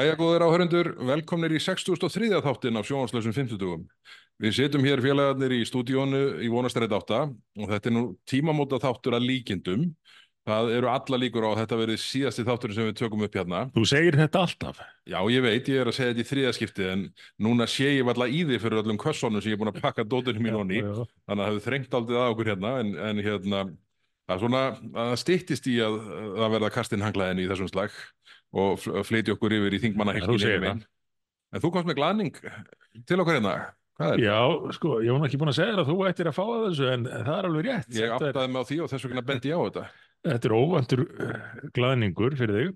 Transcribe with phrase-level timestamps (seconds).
[0.00, 2.30] Jæja, góðir áhörundur, velkomnir í 63.
[2.40, 3.82] þáttin af sjónvarslösum 50.
[4.40, 9.18] Við sitjum hér félagarnir í stúdíónu í vonastrætt átta og þetta er nú tímamóta þáttur
[9.18, 9.82] að líkindum.
[10.48, 13.60] Það eru alla líkur á að þetta verið síðasti þátturinn sem við tökum upp hérna.
[13.74, 14.80] Þú segir þetta alltaf.
[15.04, 17.04] Já, ég veit, ég er að segja þetta í þriðaskipti en
[17.44, 20.06] núna sé ég valla í því fyrir öllum kvössónum sem ég er búin að pakka
[20.08, 20.80] dótinu mín honni.
[20.80, 23.62] Þannig að það hefur þrengt aldrei að okkur hérna en, en hérna,
[24.30, 24.64] það svona
[25.04, 26.00] að styttist í að
[26.40, 28.00] það verða kastinn hanglaðin í þessum slag
[28.52, 30.86] og fl- flytja okkur yfir í segir það.
[31.50, 32.34] En þú komst með glaning
[33.06, 33.54] til okkar hérna.
[34.00, 34.38] Já,
[34.72, 36.86] sko, ég var ekki búin að segja þér að þú ættir að fá að þessu
[36.88, 37.90] en það er alveg rétt.
[37.98, 39.82] Ég áttaði mig á því og þess vegna bendi ég á þetta.
[40.30, 41.34] þetta er óvandur uh,
[41.76, 42.70] glaðningur fyrir þig.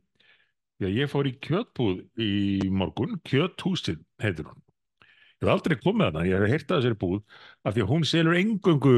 [0.82, 2.32] Já, ég fór í kjötbúð í
[2.74, 4.60] morgun, kjöthúsið heitir hún.
[5.40, 7.18] Ég hef aldrei komið þarna, ég hef heyrt að þessari búð
[7.64, 8.94] af því að hún selur engöngu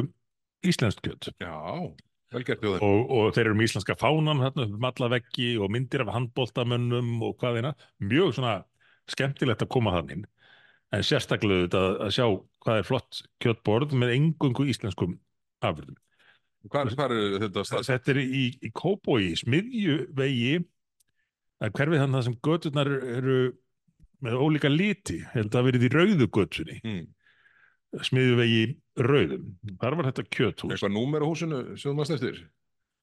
[0.67, 1.55] íslenskt kjöt Já.
[2.35, 7.37] Og, og þeir eru með íslenska fánan þarna upp um og myndir af handbóltamönnum og
[7.41, 7.75] hvað eina.
[8.03, 8.57] Mjög svona
[9.11, 10.25] skemmtilegt að koma þannig.
[10.95, 12.27] En sérstaklega auðvitað að, að sjá
[12.65, 15.19] hvað er flott kjötborð með engungu íslenskum
[15.65, 15.99] afurðum.
[16.67, 17.87] Hvar, hvar er þetta stað?
[17.87, 20.57] Þetta er í, í Kóbói, smiðjuvegi,
[21.63, 23.39] að hverfið þannig það sem göturnar eru
[24.25, 27.05] með ólíka liti, held að verið í rauðu götunni, Mm.
[28.05, 28.63] Smiðjuvegi
[29.01, 29.47] rauðum.
[29.81, 30.73] Þar var þetta kjöthús.
[30.75, 32.39] Eitthvað númer á húsinu sem þú maður eftir?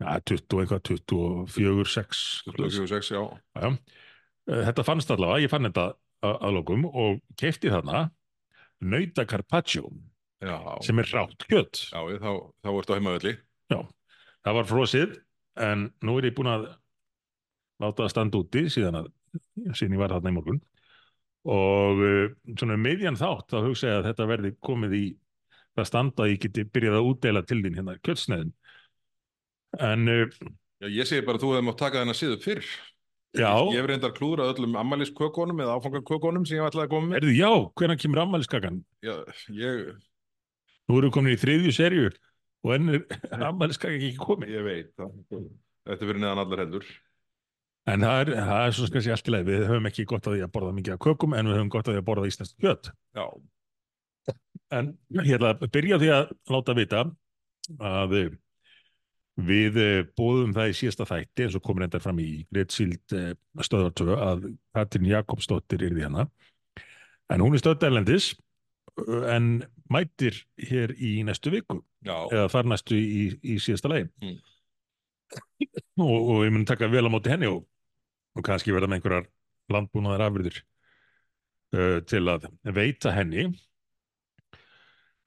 [0.04, 2.24] Ja, 20 og eitthvað, 24, 6.
[2.58, 3.22] 26, já.
[3.62, 3.68] Já.
[4.50, 5.86] Eh, Þetta fannst allavega, ég fann þetta
[6.24, 8.10] að, lokum og kefti þarna
[8.84, 9.90] nauta carpaccio
[10.44, 11.86] Já, sem er rátt kjöt.
[11.94, 12.32] já ég, þá,
[12.66, 13.34] þá ertu á heimavelli.
[14.44, 15.14] Það var frosið
[15.64, 16.66] en nú er ég búinn að
[17.80, 19.08] láta það standa úti síðan að
[19.78, 20.60] síðan ég var þarna í morgun
[21.44, 25.04] og uh, svona um miðjan þátt þá hugsa ég að þetta verði komið í
[25.74, 28.54] það standa að ég geti byrjað að útdeila til þín hérna kjötsneðin
[29.84, 30.26] en uh,
[30.84, 32.66] Já, ég segi bara að þú hefði mátt taka þennan síðu fyrr.
[33.40, 37.20] já, Ég hef reyndar klúðrað öllum ammæliskökunum eða áfangakökunum sem ég ætlaði að koma með.
[37.22, 38.82] erðu já, hvenær kemur ammæliskakan?
[39.06, 39.14] Já,
[39.56, 39.80] ég,
[40.84, 42.10] Nú erum við komin í þriðju serju
[42.68, 43.06] og enn er
[43.50, 44.92] ammæliskaka ekki komið ég veit.
[45.00, 46.90] Þetta er fyrir neðan allar heldur.
[47.92, 49.50] En það er, það er svo skassi allt í leið.
[49.50, 51.90] Við höfum ekki gott að því að borða mikið af kökum en við höfum gott
[51.90, 52.94] að því að borða íslenskt kjöt.
[53.18, 53.26] Já,
[54.74, 57.02] En ég ætla að byrja því að láta vita
[57.84, 58.30] að eh,
[59.50, 63.14] við eh, bóðum það í síðasta þætti eins og komur endar fram í Greitsíld
[63.68, 66.26] stöðartöfu að Katrin Jakobsdóttir er því hana.
[67.34, 67.62] En hún er
[68.14, 69.52] eh, en
[69.90, 70.40] mætir
[70.70, 74.42] hér í næstu viku já, eða þar næstu í, í síðasta leið Mm.
[75.98, 77.64] og, og ég mun taka vel á móti henni og,
[78.34, 79.30] og kannski verða með einhverjar
[79.74, 80.60] landbúnaðar afurður
[81.76, 83.50] uh, til að veita henni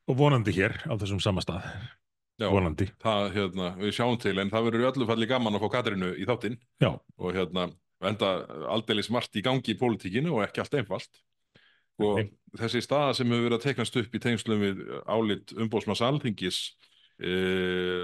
[0.07, 1.67] og vonandi hér á þessum sama stað
[2.39, 2.49] já.
[2.51, 6.13] vonandi, Það, hérna, við sjáum til, en það verður öllu falli gaman að fá Katrinu
[6.15, 7.71] í þáttinn já, og hérna,
[8.07, 8.33] enda
[8.73, 11.23] aldeilis margt í gangi í pólitíkinu og ekki allt einfalt.
[12.03, 12.27] Og Nei.
[12.61, 16.59] þessi staða sem hefur verið að teiknast upp í tengslum við álit umbóðsmanns alþingis
[17.17, 17.33] e,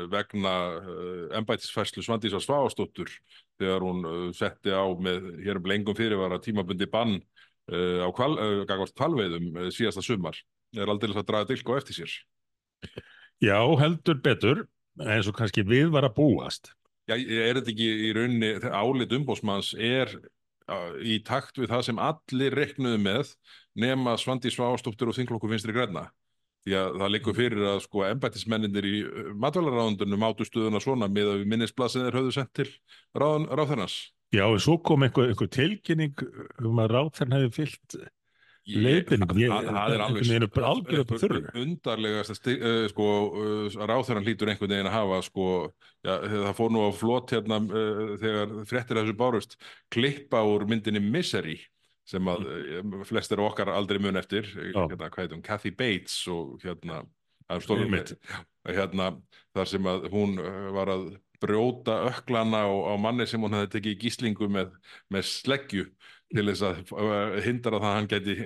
[0.08, 0.94] vegna e,
[1.36, 3.12] embætisfærslu Svandísar Svávastóttur
[3.62, 8.34] þegar hún e, setti á með hér um lengum fyrirvara tímabundi bann e, á kval,
[8.36, 10.38] e, gagvart kvalveiðum síðasta sumar
[10.76, 12.14] er aldeilis að draga dilk á eftir sér.
[13.42, 14.64] já, heldur betur
[15.00, 16.74] eins og kannski við var að búast
[17.10, 20.12] Já, er þetta ekki í rauninni, álit umbóðsmanns er
[20.70, 23.32] uh, í takt við það sem allir reknuðu með
[23.74, 26.06] nema Svandi Svástóttur og Þinglokku vinstri græna.
[26.62, 28.96] Því að það liggur fyrir að sko embættismenninir í
[29.42, 32.68] matvælaráðundunum mátu stöðuna svona með að minnisblað sem þeir höfðu sendt til
[33.18, 33.96] ráð, ráðherrans.
[34.30, 36.22] já, en svo kom einhver, einhver tilkynning
[36.62, 37.96] um að ráðferðin hefði fyllt
[38.70, 41.40] ég, það, er alveg þurru.
[41.58, 45.46] undarlegast uh, sko, uh, ráðherran hlýtur einhvern veginn að hafa sko,
[46.06, 49.58] já, það fór nú á flott hérna uh, þegar fréttir af þessu bárust
[49.90, 51.58] klippa úr myndinni Misery
[52.08, 57.02] sem að uh, flestir okkar aldrei mun eftir hérna, hvað heitum, Kathy Bates og hérna,
[57.52, 58.14] Einmitt.
[58.68, 59.12] hérna,
[59.54, 61.12] þar sem að hún uh, var að
[61.42, 64.74] brjóta öklana á, á manni sem hún hefði tekið í gíslingu með,
[65.10, 65.88] með sleggju
[66.32, 68.36] til þess að hindra það að hann geti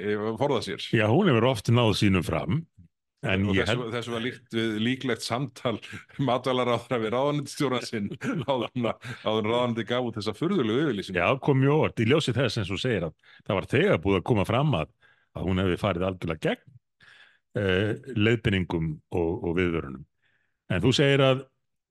[0.40, 0.86] forðað sér.
[0.96, 2.64] já, hún hefur oft náð sínum fram
[3.32, 5.74] en og ég þessu, held þessu var líkt við líklegt samtal
[6.28, 8.08] matvælaráðra við ráðanendstjóran sinn
[8.50, 11.20] áður en að- áður en ráðanendi gaf út þessa furðulegu yfirlýsingu.
[11.20, 12.02] Já, kom mjög orð.
[12.04, 13.14] Í ljósi þess eins og segir að
[13.46, 14.90] það var þegar búið að koma fram að,
[15.36, 16.78] að hún hefði farið algjörlega gegn
[17.60, 20.06] uh, leiðbenningum og, og viðvörunum.
[20.72, 21.44] En þú segir að,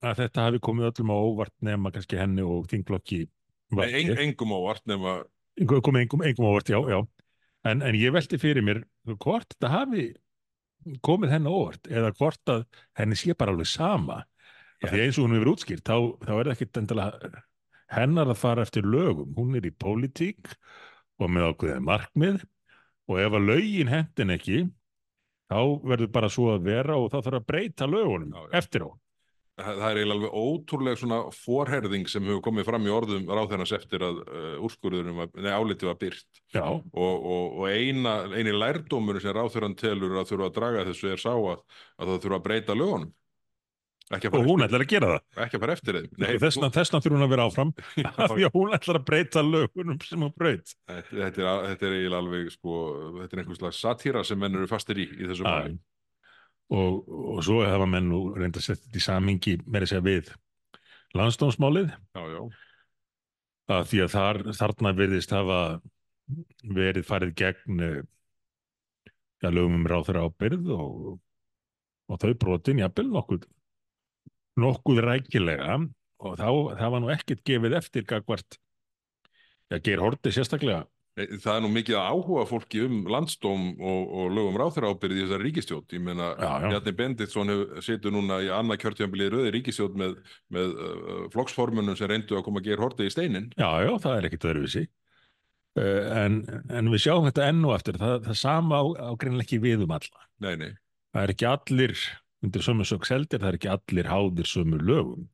[0.04, 3.24] að þetta hafi komið öllum á óvart nema kannski henni og þingflokki
[3.74, 5.16] En, engum ávart nema
[5.58, 7.00] engum, engum á óvart, já, já.
[7.66, 8.84] En, en ég velti fyrir mér
[9.18, 10.04] hvort þetta hafi
[11.06, 12.64] komið henni óvart eða hvort að
[12.98, 14.22] henni sé bara alveg sama.
[14.84, 15.96] Af Því eins og hún hefur útskýrt, þá,
[16.26, 17.44] þá er það ekkit endilega
[17.96, 19.32] hennar að fara eftir lögum.
[19.36, 20.52] Hún er í pólitík
[21.22, 22.42] og með ákveðið markmið
[23.06, 24.66] og ef að lögin hendin ekki
[25.50, 28.90] þá verður bara svo að vera og þá þarf að breyta lögunum eftir á.
[29.56, 34.02] Það er eiginlega alveg ótrúlega svona forherðing sem hefur komið fram í orðum ráðherrans eftir
[34.04, 36.40] að uh, úrskurðurum, var- nei, álitið var byrt
[36.92, 41.22] og, og, og eina, eini lærdómur sem ráðherran telur að þurfa að draga þessu er
[41.24, 41.62] sá að,
[41.96, 43.14] að það þurfa að breyta lögunum.
[44.06, 45.22] Og hún ætlar að gera það.
[45.42, 46.12] ekki að fara eftir þeim.
[46.44, 47.72] Þessna, þessna þurfa hún að vera áfram
[48.22, 50.76] af því að hún ætlar að breyta lögunum sem hún breyt.
[50.86, 52.76] Þetta, þetta, er, er eiginlega alveg sko,
[53.22, 55.48] þetta er einhvers slags satýra sem menn eru fastir í í þessu Já.
[55.56, 55.78] máli.
[56.74, 60.06] Og, og svo hafa menn nú reynda að setja þetta í samingi meira að segja
[60.06, 60.32] við
[61.14, 61.92] landstómsmálið
[63.70, 65.60] að því að þar, þarna virðist hafa
[66.74, 70.96] verið farið gegn ja, lögum um ráþur ábyrð og,
[72.10, 73.46] og þau brotin jafnvel nokkuð
[74.60, 75.78] nokkuð rækilega.
[76.24, 76.48] Og þá,
[76.80, 78.56] það var nú ekkert gefið eftir gagvart
[79.68, 80.86] ja, Geir Horti sérstaklega
[81.16, 85.46] Það er nú mikið áhuga fólki um landsdóm og, og lögum ráþæra ábyrði í þessari
[85.46, 85.94] ríkistjótt.
[85.96, 86.34] Ég meina.
[86.36, 90.18] Bjarni Benditsson situr núna í annað kjörtjambilið rauði ríkistjótt með,
[90.52, 93.48] með uh, flokksformunum sem reyndu að koma að gera hortið í steinin.
[93.56, 94.84] Já, já, það er ekkert öðruvísi
[95.80, 96.40] uh, en,
[96.72, 99.86] en við sjáum þetta enn og aftur það, það sama á, á greinlega ekki við
[99.86, 100.70] um alla Nei, nei,
[101.14, 101.96] það er ekki allir
[102.44, 105.26] undir sömu sög seldir, það er ekki allir háðir sömu lögum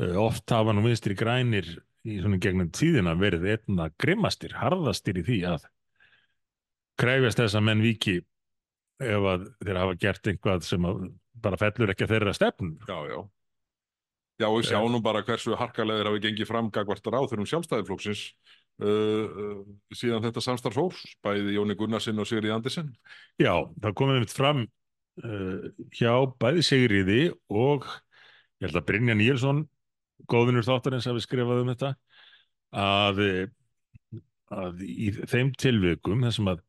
[0.00, 5.26] uh, oft hafa nú vinstri grænir í svona gegnum tíðina verið einna grimmastir, harðastir í
[5.26, 5.68] því að
[7.00, 8.16] krefjast þess að menn viki
[9.02, 10.88] ef að þeir hafa gert einhvað sem
[11.42, 13.22] bara fellur ekki að þeirra stefn já, já.
[14.40, 18.22] Já, og sjá nú bara hversu harkalegur hafi gengið fram gagvart ráþurum sjálfstæðiflokksins
[18.82, 19.58] uh, uh,
[19.94, 22.90] síðan þetta samstarf fórs, bæði Jóni Gunnarsson og Sigrid Andersen.
[23.38, 23.52] Já,
[23.82, 27.20] það komið mitt fram uh, hjá bæði Sigriði
[27.52, 29.62] og ég held að Brynja Níelsson
[30.30, 31.92] góðinur þáttarins hafi skrifað um þetta
[32.82, 33.22] að,
[34.52, 36.62] að í þeim tilvikum þessum að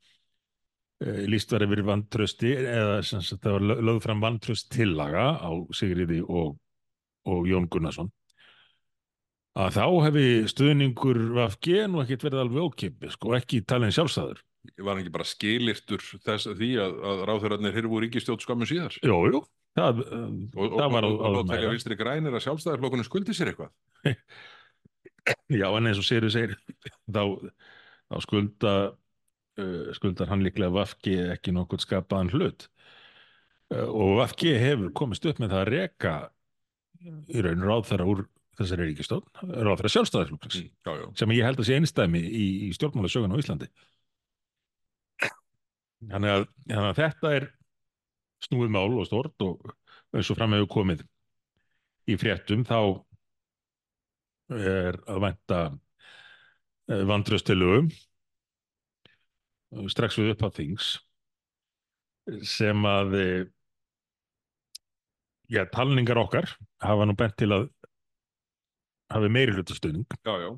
[1.05, 5.29] uh, líst var yfir vantrösti eða sem sagt það var lö- lögð fram vantröst tillaga
[5.39, 6.57] á Sigriði og,
[7.29, 8.11] og Jón Gunnarsson
[9.53, 14.41] að þá hefði stuðningur VFG nú ekkert verið alveg ókipis og ekki talin sjálfstæður
[14.79, 18.95] Var ekki bara skilirtur þess því að, að ráþurarnir hyrfu ríkistjótt skömmu síðar?
[19.03, 19.41] Jú, jú,
[19.77, 20.01] það,
[20.55, 21.71] Og, það var og, á og, telja meira.
[21.73, 23.71] vinstri grænir að sjálfstæðarflokkunum skuldi sér eitthvað.
[25.61, 26.53] Já, en eins og Sigur segir
[27.07, 27.23] þá,
[28.11, 32.67] þá skulda uh, skuldar hann líklega Vafki ekki nokkuð skapaðan hlut
[33.71, 36.15] uh, og Vafki hefur komist upp með það að reka
[37.31, 38.25] í raun ráðþara úr
[38.59, 41.07] þessari ríkistofn, ráðþara sjálfstæðarflokksins Mm, já, já.
[41.23, 43.67] sem ég held að sé einstæmi í, í stjórnmálasögun á Íslandi
[46.11, 47.47] þannig að, þannig að þetta er
[48.43, 49.73] snúið mál og stort og
[50.13, 51.03] eins og fram hefur komið
[52.11, 52.77] í fréttum þá
[54.53, 55.59] er að vænta
[57.09, 57.89] vandröstilugum
[59.93, 60.89] strax við upp á þings
[62.47, 63.45] sem að eh,
[65.51, 66.47] já, talningar okkar
[66.83, 67.67] hafa nú bent til að
[69.13, 70.51] hafi meiri hlutastöðning Já, já.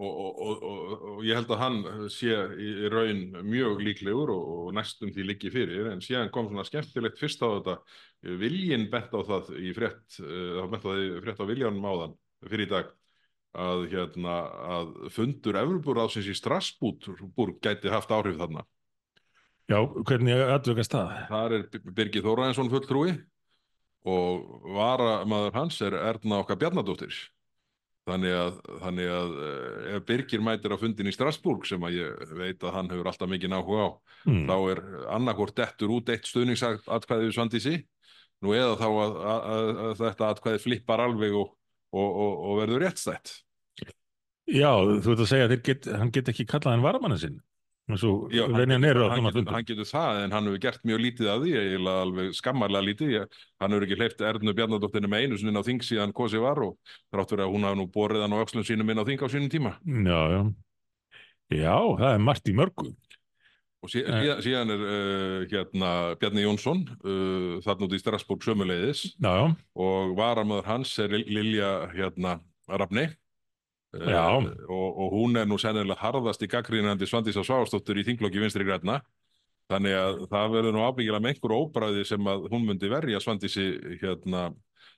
[0.00, 1.74] Og, og, og, og, og ég held að hann
[2.08, 6.64] sé í raun mjög líklegur og, og næstum því liggi fyrir, en síðan kom svona
[6.64, 7.74] skemmtilegt fyrst á þetta,
[8.40, 12.14] viljinn bent á það í frétt, uh, bent á það í frétt á viljanum áðan
[12.46, 12.94] fyrir í dag,
[13.60, 14.36] að, hérna,
[14.78, 18.64] að fundur Evropuráðsins í Strasbúr gæti haft áhrif þarna.
[19.70, 21.12] Já, hvernig aðvögast það?
[21.28, 21.66] Þar er
[21.98, 23.12] Birgir Þóraðinsson fulltrúi
[24.08, 27.12] og varamaður hans er Erna okkar Bjarnadóttir.
[28.10, 32.32] Þannig að, þannig að eh, ef Birgir mætir á fundin í Strasbourg sem að ég
[32.38, 33.90] veit að hann hefur alltaf mikið áhuga á,
[34.20, 34.42] Hmm.
[34.44, 34.80] þá er
[35.16, 37.76] annarkvort dettur út eitt stuðningsatkvæði við Svandísi,
[38.44, 41.54] nú eða þá að, að, að, þetta atkvæði flippar alveg og,
[41.96, 43.32] og, og, og verður réttstætt.
[44.50, 47.40] Já, þú ert að segja að get, hann get ekki kallað hann varamannin sinn
[48.30, 48.54] Já, hann,
[49.10, 52.02] hann, svona getur, hann getur það en hann hefur gert mjög lítið af því eiginlega
[52.06, 53.14] alveg skammarlega lítið
[53.60, 56.62] hann hefur ekki hleypt Ernu Bjarnadóttinni með einu sinni inn á þing síðan kosið var
[56.66, 56.76] og
[57.10, 59.28] þrátt fyrir að hún hafi nú borið hann á öxlum sínum inn á þing á
[59.32, 60.42] sínum tíma Já, já.
[61.50, 62.90] Já, það er margt í mörgu.
[63.82, 64.36] og sí, Eh.
[64.44, 70.12] síðan, er uh, hérna Bjarni Jónsson uh, þarna út í Strasbourg sömuleiðis Já, já, og
[70.18, 73.08] varamöður hans er Lil- Lilja hérna Rafni.
[74.70, 78.66] Og, og hún er nú sennilega harðast í gaggrínandi Svandís á Svávastóttur í þinglokki vinstri
[78.68, 79.00] græna
[79.70, 83.66] þannig að það verður nú ábyggilega með einhver óbræði sem að hún myndi verja Svandísi
[84.02, 84.50] hérna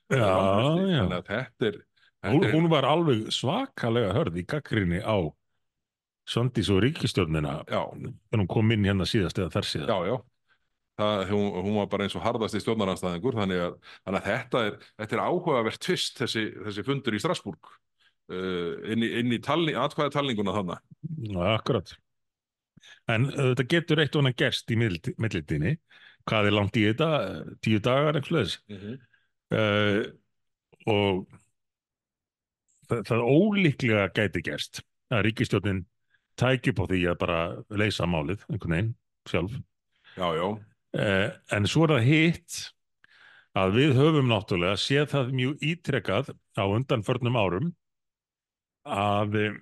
[0.09, 0.99] já, já.
[1.01, 1.81] þannig að þetta er,
[2.23, 5.27] Hún, hún var alveg svakalega hörð í gaggrinni á
[6.23, 9.91] Svandís og ríkistjórnina en hún kom inn hérna síðast eða þar síðast.
[9.91, 10.15] já, já.
[10.93, 14.59] Það, hún, hún var bara eins og harðast í stjórnaranstæðingur þannig að, þannig að þetta
[14.67, 17.71] er, þetta er áhugavert tvist þessi, þessi fundur í Strasbourg
[18.31, 20.83] inn í, inn í talni, atkvæða talninguna þannig.
[21.27, 21.95] Já, akkurat.
[23.11, 25.77] En þetta getur eitt og annað gerst í millitíni.
[26.29, 27.09] Hvað er langt í þetta?
[27.63, 28.59] Tíu dagar, eitthvað þess.
[28.71, 28.99] Mm -hmm.
[29.59, 30.01] uh,
[30.93, 31.25] og
[32.89, 35.83] það, það ólíklega gæti gerst að ríkistjórnin
[36.39, 38.93] tæki upp á því að bara leysa málið einhvern veginn
[39.29, 39.59] sjálf.
[40.15, 40.47] Já, já.
[40.93, 42.59] Uh, en svo er það hitt
[43.57, 47.71] að við höfum náttúrulega séð það mjög ítrekkað á undanförnum árum
[48.83, 49.57] að um,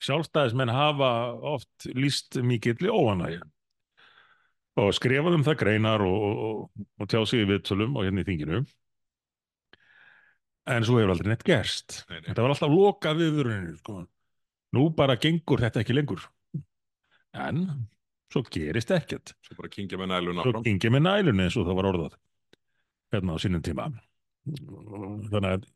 [0.00, 1.10] sjálfstæðismenn hafa
[1.54, 3.42] oft líst mikill í óanægja
[4.80, 8.28] og skrifað um það greinar og, og, og tjá sig í viðtölum og hérna í
[8.28, 8.62] þinginu
[10.70, 12.26] en svo hefur aldrei neitt gerst Nei, nei.
[12.30, 13.96] þetta var alltaf loka viðurinu sko.
[14.76, 16.24] nú bara gengur þetta ekki lengur
[17.36, 17.66] en
[18.30, 21.78] svo gerist ekkert Svo bara kingja með næluna svo gengi með nælunni eins og það
[21.80, 22.16] var orðað
[23.10, 23.90] hérna á sínum tíma
[24.46, 25.68] þannig að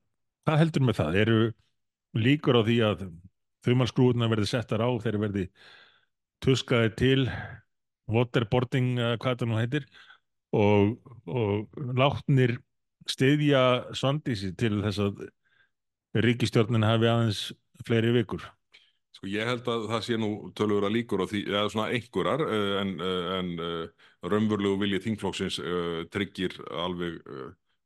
[0.45, 1.21] hvað heldur með það?
[1.25, 1.38] eru
[2.14, 3.04] líkur á því að
[3.66, 5.44] þumalskrúðuna verði settar á þegar verði
[6.44, 7.21] tuskaði til
[8.11, 9.87] waterboarding, hvað þetta nú heitir
[10.54, 12.59] og, og látnir
[13.09, 15.25] styðja Svandísi til þess að
[16.25, 17.40] ríkistjórnin hafi aðeins
[17.87, 18.44] fleiri vikur.
[19.14, 22.44] Sko ég held að það sé nú tölur að líkur á því, eða svona einhverjar,
[22.44, 27.21] uh, en, uh, en uh, raunverulegu vilji þingflokksins uh, tryggir alveg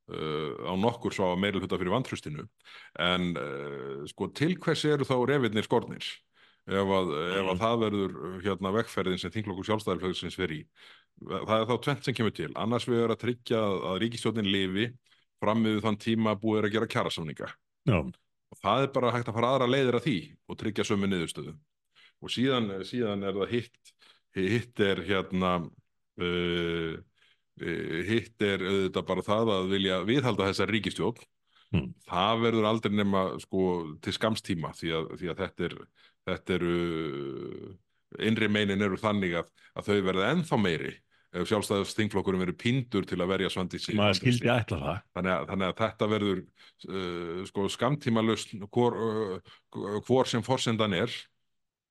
[0.08, 2.46] á nokkur svo að meira hluta fyrir vantrustinu.
[3.02, 6.06] En uh, sko til hvers eru þá refinir skornir?
[6.68, 7.10] Ef að,
[7.40, 10.62] ef að það verður uh, hérna vegferðin sem þingflokkur sjálfstæðarflöðsins fer í.
[11.24, 12.50] Það er þá tvent sem kemur til.
[12.60, 14.90] Annars við erum að tryggja að ríkistjórnin lifi
[15.42, 17.50] fram við þann tíma búið er að gera kjarasamninga
[17.88, 21.10] Já, og það er bara hægt að fara aðra leiðir að því og tryggja sömu
[21.10, 21.54] niðurstöðu
[22.18, 23.92] og síðan, síðan er það hitt
[24.38, 26.98] hitt er hérna uh, uh,
[28.08, 31.26] hitt er auðvitað bara það að vilja viðhalda þessar ríkistjórn
[31.68, 31.90] Mm.
[32.08, 33.62] það verður aldrei nema sko
[34.00, 35.74] til skamstíma því að, því að þetta er
[36.24, 36.76] þetta eru
[38.24, 40.94] innri meinin eru þannig að, að þau verða ennþá meiri
[41.36, 43.50] ef sjálfstæðast þingflokkurum verður píndur til að verja
[44.54, 46.40] ætla það þannig að, þannig að þetta verður
[46.88, 51.12] uh, sko skamtíma lausn hvor, uh, hvor sem forsendan er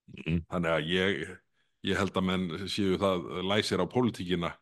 [0.08, 0.38] Mm.
[0.48, 1.18] þannig að ég,
[1.84, 4.54] ég held að menn séu það læsir á pólitíkina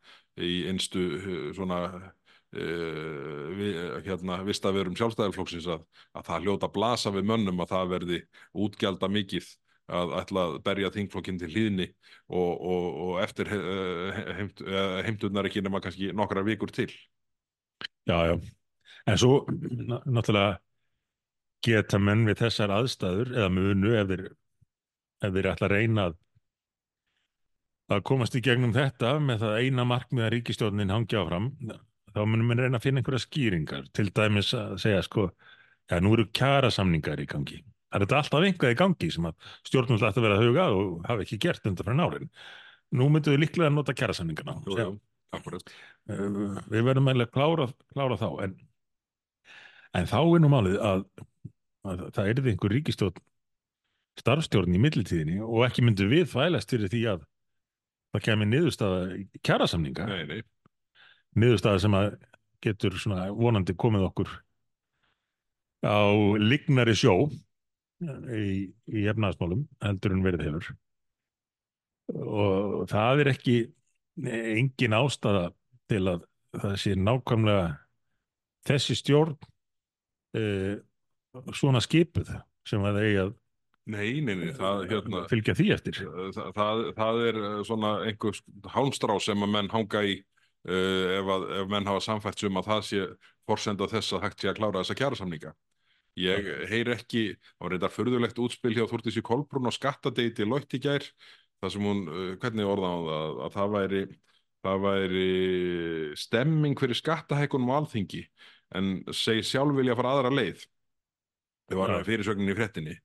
[0.41, 3.69] í einstu uh, svona uh, vi,
[4.07, 8.19] hérna vistaverum sjálfstæðarflokksins að, að það hljóta blasa við mönnum að það verði
[8.65, 9.47] útgjalda mikið
[9.95, 11.85] að ætla að berja þingflokkin til hlýðni
[12.33, 14.63] og, og, og eftir uh, heimt,
[15.05, 16.89] heimturnar ekki nema kannski nokkra vikur til
[18.05, 18.35] Já, já.
[19.09, 20.59] En svo ná- náttúrulega
[21.65, 24.23] geta menn við þessar aðstæður eða munu ef þeir,
[25.25, 26.17] ef þeir ætla að reyna að,
[27.91, 31.51] að komast í gegnum þetta með það eina markmið að ríkistjórnin hangja áfram,
[32.15, 35.27] þá munum við reyna að finna einhverja skýringar, til dæmis að segja sko,
[35.91, 37.61] já, nú eru kjarasamningar í gangi.
[37.91, 40.63] Það er þetta alltaf einhvað í gangi sem að stjórnum ætti að vera að huga
[40.75, 42.31] og hafa ekki gert undan fyrir nárin.
[42.95, 44.55] Nú myndu við líklega að nota kjarasamningarna.
[44.65, 44.89] Jú, jú,
[45.35, 45.75] akkurat.
[46.09, 48.57] Uh, við verðum að klára, klára þá en,
[49.95, 51.05] en þá er nú málið að,
[51.85, 53.23] að það er einhver ríkistjórn
[54.19, 57.25] starfstjórn í millitíðinni og ekki myndu við fælast fyrir því að
[58.15, 59.01] það kemur niðurstaða
[60.09, 60.41] nei,
[61.35, 62.09] niðurstaða sem að
[62.65, 64.31] getur svona vonandi komið okkur
[65.85, 66.01] á
[66.41, 67.27] lignari sjó
[68.01, 70.71] í, í efnaðasmálum heldur en verið hefur.
[72.15, 73.55] Og það er ekki
[74.25, 75.49] engin ástæða
[75.91, 77.65] til að það sé nákvæmlega
[78.65, 79.35] þessi stjórn
[80.39, 80.75] uh,
[81.53, 82.31] svona skipuð
[82.65, 83.33] sem að eigi að
[83.85, 88.39] nei, nei, nei, það, hérna, fylgja því eftir það, það, það er uh, svona einhver
[88.73, 92.69] hálmstrá sem að menn hanga í uh, ef, að, ef menn hafa samfætt um að
[92.71, 93.05] það sé
[93.45, 95.53] forsenda þess að hægt sé að klára þessa kjærasamninga.
[96.17, 100.79] Ég heyr ekki, það var reyndar förðulegt útspil hjá Þúrtísi Kolbrún og skattadeiti Lótt í
[100.81, 101.03] gær,
[101.59, 102.05] það sem hún,
[102.39, 104.01] hvernig orða á það, að, að það væri,
[104.65, 105.27] það væri
[106.23, 108.23] stemming fyrir skattahækunum á alþingi,
[108.79, 110.63] en segi sjálf vilja fara aðra leið.
[111.69, 112.95] Það var fyrirsögnin í fréttinni.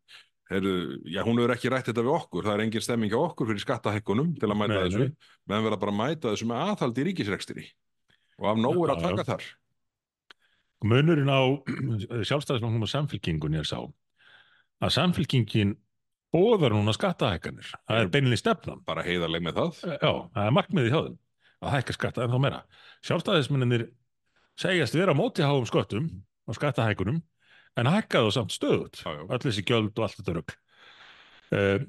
[0.51, 3.47] Heru, já, hún hefur ekki rætt þetta við okkur, það er engin stemming hjá okkur
[3.53, 5.07] fyrir skattahækkunum til að mæta Nei, þessu,
[5.47, 7.67] menn verða bara að mæta þessu með aðhaldi í ríkisrekstri.
[8.41, 9.47] Og af nóg er að taka þar.
[10.91, 11.41] munurinn á
[12.29, 13.79] sjálfstæðisflokknum og samfylkingunni er sá
[14.81, 15.77] að samfylkingin
[16.35, 17.71] bóðar núna skattahækkanir.
[17.87, 18.83] Það er beininni stefnan.
[18.87, 19.81] Bara heiðarleg með það.
[20.01, 21.19] Já, það er markmiði hjá þeim
[21.61, 22.61] að hækka skatta en þá meira.
[23.07, 23.91] Sjálfstæðismenninir
[24.61, 26.09] segjast vera á móti háum sköttum
[26.49, 27.21] og skattahækunum
[27.79, 29.01] en hækka þá samt stöðut.
[29.07, 30.57] Öll þessi gjöld og allt þetta rugl.
[31.51, 31.87] Uh,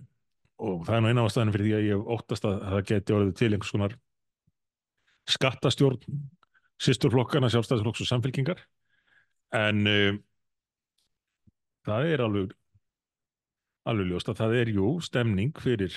[0.62, 3.36] og það er nú eina ástæðan fyrir því að ég óttast að það geti orðið
[3.40, 3.98] til einhvers konar
[5.30, 6.22] skattastjórn
[6.82, 8.62] sýsturflokkana sjálfstæðisflokks og samfylkingar
[9.58, 10.18] en uh,
[11.86, 12.56] það er alveg
[13.90, 15.96] alveg ljóst að það er jú stemning fyrir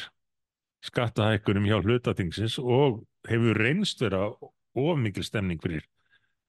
[0.85, 5.85] skattahækkunum hjá hlutatingsins og hefur reynst vera of mikil stemning fyrir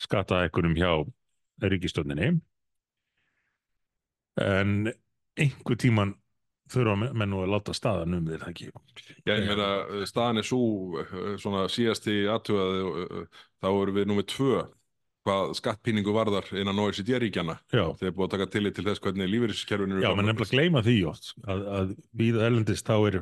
[0.04, 0.92] skattahækkunum hjá
[1.64, 2.36] ríkistöndinni
[4.42, 4.94] en
[5.40, 6.16] einhver tíman
[6.72, 8.72] þurfa menn nú að láta staðan um þér ekki?
[9.28, 9.68] Já, ég meina,
[10.10, 11.04] staðan er svo
[11.42, 13.28] svona síðast í aðtöðaði
[13.62, 14.64] þá erum við nummið tvö
[15.26, 20.12] hvað skattpíningu varðar innan OECD-ríkjana þeir búið að taka tillit til þess hvernig lífeyriskerfinu já
[20.14, 23.18] menn nefnilega gleyma því oft að, að við erlendist þá er,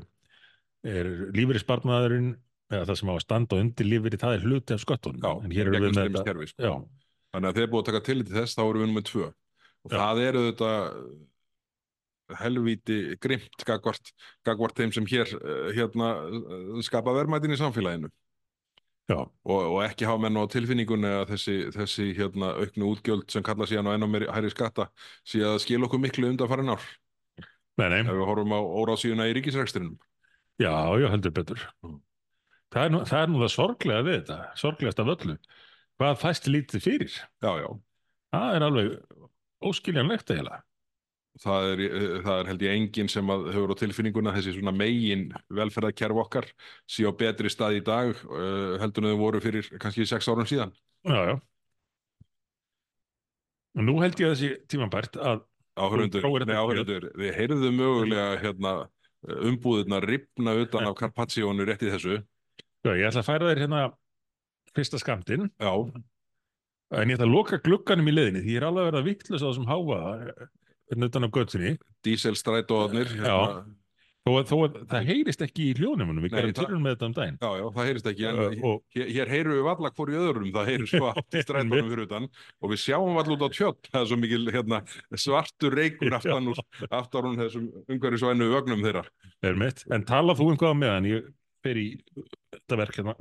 [0.96, 2.34] er lífeyrisbarnaðurinn
[2.74, 5.24] eða það sem á að standa undir lífeyri það er hluti af sköttunum.
[5.24, 6.76] Já, en hér erum við með þetta gegnumstreymiskerfi, sko.
[7.34, 9.28] Þannig að þeir búið að taka tillit til þess þá erum við nummið tvö
[9.84, 10.00] og Já.
[10.00, 10.72] það eru þetta
[12.40, 14.14] helvíti grimt gagvart,
[14.48, 18.12] gagvart þeim sem hér eh, hérna eh, skapa verðmætin í samfélaginu.
[19.44, 23.68] Og, og ekki hafa menn á tilfinningunni að þessi, þessi hérna auknu útgjöld sem kalla
[23.68, 24.88] síðan á enn og meiri hæri skatta
[25.28, 26.86] sé að skila okkur miklu undan farin ár.
[27.82, 29.98] Nei, nei, ef við horfum á óráðsíðuna í ríkisrekstrinum.
[30.62, 30.72] Já,
[31.02, 31.68] já, heldur betur.
[31.84, 32.00] Mm.
[32.74, 35.38] það er, nú, það er nú það sorglega við þetta sorglegast af öllu.
[36.00, 37.18] Hvað fæst lítið fyrir?
[37.44, 37.70] Já, já,
[38.34, 38.96] það er alveg
[39.70, 40.62] óskiljanlegt eiginlega.
[41.42, 45.32] Það er, eh, það er held ég enginn sem hefur á tilfinninguna þessi svona megin
[45.50, 46.50] velferðarkerf okkar
[46.86, 50.46] sé á betri stað í dag uh, heldur en þau voru fyrir kannski sex árum
[50.46, 50.76] síðan.
[51.10, 51.36] Já, já.
[53.74, 55.42] Og nú held ég að þessi tímabært að
[55.74, 58.76] áhörundur, nei áhörundur þið heyrðu mögulega hérna
[59.24, 62.20] umbúðirna ripna utan af Carpaccionu rétt í þessu.
[62.84, 63.84] Já, ég ætla að færa þér hérna
[64.76, 65.72] fyrsta skamtinn já,
[67.02, 69.44] en ég ætla að loka glugganum í leiðinni því ég er alveg að verða vittlust
[69.46, 70.02] á þessum háa
[70.92, 71.72] hérna utan á göttunni
[72.06, 73.64] díselstrætóðarnir hérna,
[74.24, 77.08] þó að, þó að það heyrist ekki í hljónumunum við gerum það- tilhörun með þetta
[77.10, 77.38] um daginn.
[77.44, 80.20] Já, já, það heyrist ekki en Uh, og hér, hér heyrum við valla hvort í
[80.22, 82.28] öðrum það heyrir svo átt í strætónum fyrir utan.
[82.64, 84.80] Og við sjáum valla út á tjöld það er svo mikil hérna,
[85.26, 89.04] svartur reykur aftan úr aftan úr þessum umhverfisvænu vögnum þeirra.
[89.44, 91.10] Er mitt, en tala þú um hvað á meðan?
[91.12, 91.28] Ég
[91.64, 91.88] fer í
[92.56, 93.18] þetta verk hérna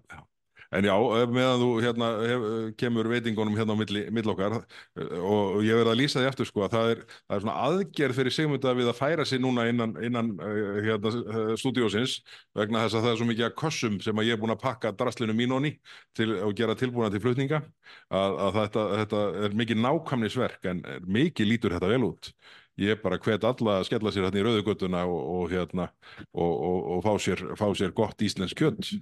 [0.73, 0.93] En já,
[1.29, 2.45] meðan þú hérna, hef,
[2.81, 6.29] kemur veitingunum hérna á milli, milli okkar eh, og, og ég verð að lýsa því
[6.31, 9.43] eftir sko að það er, það er svona aðgerð fyrir Sigmunda við að færa sig
[9.43, 12.17] núna innan, innan uh, hérna, uh, stúdíósins
[12.57, 14.63] vegna þess að það er svo mikið að kössum sem að ég er búin að
[14.65, 15.75] pakka draslinu mín onni
[16.17, 17.61] til, og gera tilbúna til flutninga
[18.09, 22.33] að, að þetta, þetta er mikið nákvæmnisverk en mikið lítur þetta vel út.
[22.81, 25.91] Ég bara hvet alla að skella sér hérna í rauðugötuna og, og, hérna,
[26.33, 28.95] og, og, og fá, sér, fá sér gott íslensk kjött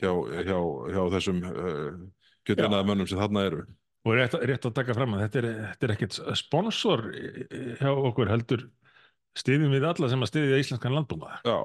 [0.00, 0.12] hjá,
[0.44, 0.58] hjá,
[0.92, 1.88] hjá þessum uh,
[2.44, 3.64] kjötinaðamönnum sem þarna eru.
[4.04, 7.06] og rétt, rétt að taka fram að þetta er, þetta er ekkert sponsor
[7.80, 8.66] hjá okkur heldur
[9.38, 11.58] stiðjum við alla sem að stiðja íslenskan landbúna Já.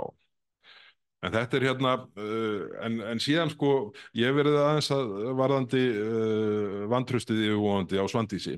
[1.25, 3.73] En þetta er hérna, uh, en, en síðan sko,
[4.15, 8.55] ég verið aðeins að varðandi uh, vantrustið yfirvóandi á Svandísi,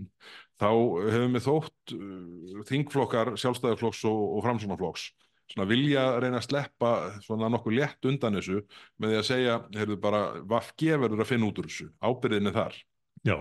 [0.62, 5.08] þá hefur mér þótt uh, þingflokkar, sjálfstæðarflokks og, og framsónaflokks,
[5.56, 6.92] svona vilja reyna að sleppa
[7.26, 8.62] svona nokkuð létt undan þessu
[9.02, 10.22] með því að segja, heyrðu bara,
[10.54, 12.80] VFG verður að finna út úr þessu, ábyrðin er þar.
[13.26, 13.38] já,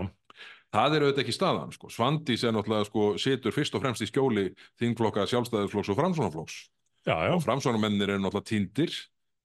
[0.71, 1.89] Það er auðvitað ekki staðan, sko.
[1.91, 4.45] Svandís er náttúrulega, sko, situr fyrst og fremst í skjóli
[4.79, 6.61] þingflokka sjálfstæðarflokks og framsónaflokks
[7.03, 8.95] já, já, og framsóknarmennir eru náttúrulega týndir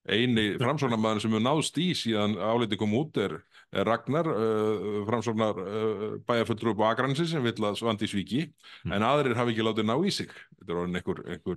[0.08, 3.36] eini framsóknarmaður sem hefur náðst í síðan áliti kom út er,
[3.86, 8.44] Ragnar uh, framsóknar uh, bæjarfulltrú på Akransi sem vill að Svandi svíki
[8.86, 8.92] Mm.
[8.94, 11.56] en aðrir hafi ekki látið ná í sig þetta er orðin einhver, einhver,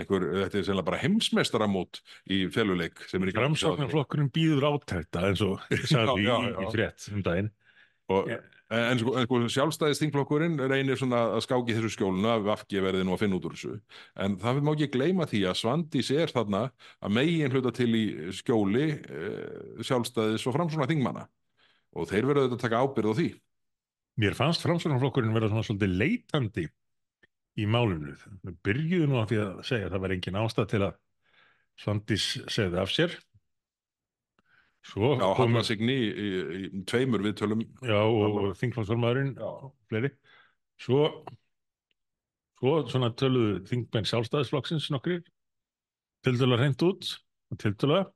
[0.00, 5.60] einhver þetta er sennilega bara heimsmeistaramót í feluleik er í framsóknarflokkurinn býður átækta eins og
[5.92, 6.36] sagði í, já.
[6.64, 7.50] í frétt um daginn
[8.10, 8.38] og, Já.
[8.70, 13.16] En, sko, sko sjálfstæðis þingflokkurinn reynir svona að skáki þessu skjóluna að vafki verði nú
[13.16, 13.74] að finna út úr þessu
[14.24, 16.64] en það má ekki gleyma því að Svandís er þarna
[17.02, 18.04] að megin hluta til í
[18.38, 21.26] skjóli eh, sjálfstæðis og framsóna þingmanna
[21.98, 23.30] og þeir verður auðvitað að taka ábyrð á því
[24.20, 26.66] Mér fannst framsóknarflokkurinn vera svona svolítið leitandi
[27.60, 28.16] í málinu.
[28.18, 30.98] Þau byrjuðu nú að því að segja að það var engin ástæð til að
[31.80, 33.14] Svandís segði af sér.
[34.86, 36.28] Svo Já, Halla Signi í, í,
[36.64, 37.62] í tveimur viðtölum.
[37.84, 38.54] Já, og, og
[39.44, 40.10] og fleiri.
[40.80, 41.02] Svo,
[42.60, 45.20] svo svona töluðu þingmenn sjálfstæðisflokksins nokkrir
[46.24, 47.12] tiltölulega hreint út
[47.52, 48.08] og tiltölulega.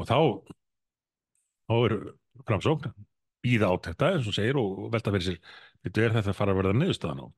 [0.00, 0.18] Og þá
[1.68, 1.96] þá er
[2.48, 2.94] framsókn
[3.44, 6.54] býða á þetta eins og segir og velta fyrir sér þetta er þetta að fara
[6.54, 7.34] að verða niðurstaðan og,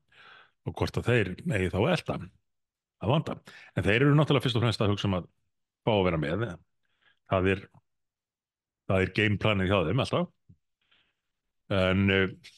[0.66, 2.18] og hvort að þeir eigi þá elda
[2.96, 3.36] að vanda.
[3.76, 5.26] En þeir eru náttúrulega fyrst og fremst að hugsa um að
[5.86, 6.46] fá að vera með
[7.30, 7.62] það er
[8.86, 10.30] það er gameplanið hjá þeim alltaf
[11.76, 12.54] en, uh,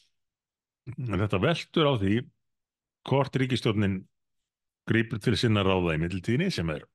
[0.97, 2.21] en þetta veltur á því
[3.09, 3.99] hvort ríkistjórnin
[4.89, 6.85] grípur til sinna ráða í middeltíðinni sem er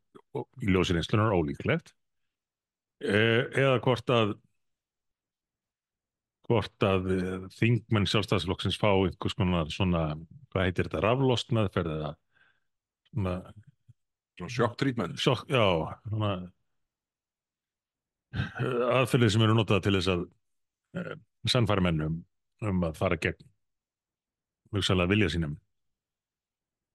[0.63, 1.95] í ljósir einslunar ólíklegt
[3.05, 4.35] uh, eða hvort að
[6.45, 10.11] hvort að uh, þingmenn sjálfstæðsflokksins fá einhvers konar svona,
[10.53, 12.11] hvað heitir þetta, raflost meðferð eða
[13.11, 13.39] svona,
[14.35, 15.15] Svona shock treatment.
[15.23, 15.63] sjokk, já,
[16.11, 16.35] svona
[18.35, 20.25] aðferðir sem eru notað til þess að
[21.01, 21.13] uh,
[21.51, 23.45] sannfæra menn um, að fara gegn
[24.75, 25.59] hugsalega vilja sínum.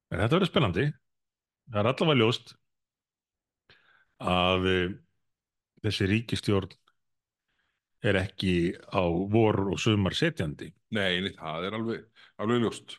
[0.10, 0.88] En þetta verður spennandi.
[1.70, 2.56] Það er allavega ljóst
[4.20, 4.96] að uh,
[5.86, 6.74] þessi ríkistjórn
[8.10, 8.56] er ekki
[8.96, 10.72] á vor og sumar setjandi.
[10.96, 12.04] Nei, nei, það er alveg,
[12.40, 12.98] alveg ljóst.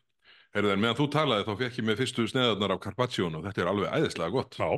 [0.54, 3.62] Herðu, en meðan þú talaði þá fekk ég með fyrstu sneðarnar af Carpaccio og þetta
[3.62, 4.58] er alveg æðislega gott.
[4.58, 4.68] Já,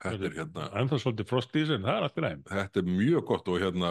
[0.00, 2.44] Þetta er, hérna, en það er svolítið frostís en það er alltaf næm.
[2.48, 3.90] þetta er mjög gott og hérna,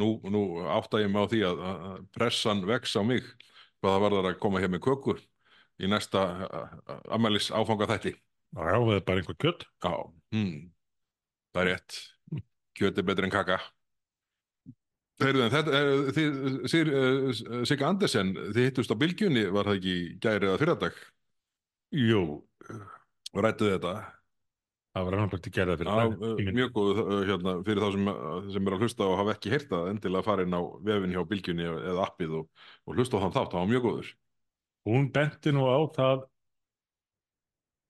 [0.00, 3.26] nú, nú átta ég mig á því að, að pressan vex á mig
[3.78, 5.18] hvað það varðar að koma hér með köku
[5.78, 6.24] í næsta
[7.12, 8.14] ammælis áfanga þætti.
[8.56, 9.66] Já, það er bara einhver kjött.
[9.84, 9.92] Já,
[10.34, 10.54] hmm.
[11.52, 11.98] það er rétt.
[12.78, 13.58] Kjöt er betur en kaka.
[15.18, 19.94] Heyrðu, en þetta, eh, Sig, eh, Sigga Andersen, þið hittust á bylgjunni, var það ekki
[19.94, 21.00] í gæri eða fyrradag
[21.96, 22.22] Jú,
[23.34, 23.94] rættuð þetta.
[24.98, 26.14] Það var annað bara til gerða fyrir Já, það.
[26.28, 28.08] eh, Ingen- mjög góð eh, hérna, fyrir þá sem,
[28.56, 31.14] sem er að hlusta og hafa ekki heyrt það endilega að fara inn á vefin
[31.16, 32.48] hjá bylgjunni eða appið og,
[32.86, 34.10] og hlusta á þann þátt, það var mjög góður.
[34.88, 36.26] Hún benti nú á það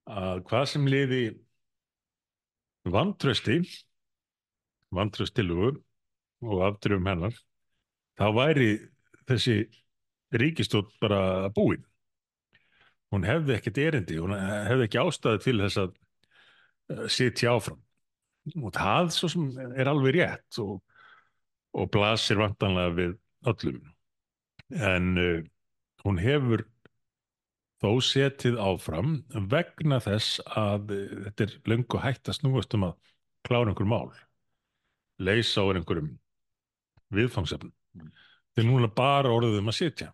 [0.09, 1.21] að hvað sem liði
[2.89, 3.59] vantrösti,
[4.95, 5.75] vantröstilugu
[6.41, 7.35] og afturum hennar,
[8.19, 8.69] þá væri
[9.29, 9.57] þessi
[10.33, 11.83] ríkistótt bara búin.
[13.13, 16.08] Hún hefði ekkert erindi, hún hefði ekki ástæði til þess að eh,
[17.11, 17.79] sitja áfram.
[18.59, 19.47] Og það svo sem
[19.77, 20.79] er alveg rétt og,
[21.77, 23.15] og blasir vantanlega við
[23.51, 23.81] öllum.
[24.73, 25.41] En uh,
[26.05, 26.65] hún hefur
[27.79, 29.19] þó setið áfram
[29.51, 32.97] vegna þess að eh, þetta er löngu hægt að snúast um að
[33.47, 34.09] klára einhver mál
[35.23, 36.17] leysa á einhverjum
[37.15, 38.09] viðfangsefnum Mm.
[38.53, 40.09] þeir núna bara orðið um að sitja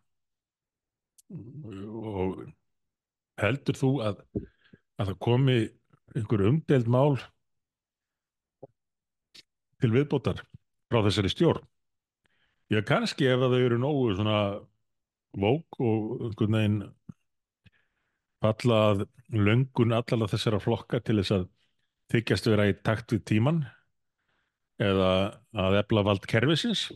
[1.30, 2.46] og
[3.42, 4.22] heldur þú að,
[4.96, 5.58] að það komi
[6.16, 7.18] einhver umdeld mál
[9.84, 10.44] til viðbótar
[10.90, 11.66] frá þessari stjórn?
[12.72, 14.38] Já kannski ef að þau eru nógu svona
[15.36, 16.80] vók og einhvern veginn
[18.42, 19.04] falla að
[19.36, 21.46] löngun allar þessara flokka til þess að
[22.14, 23.64] þykjast vera í takt við tíman
[24.82, 25.12] eða
[25.66, 26.88] að efla vald kerfisins?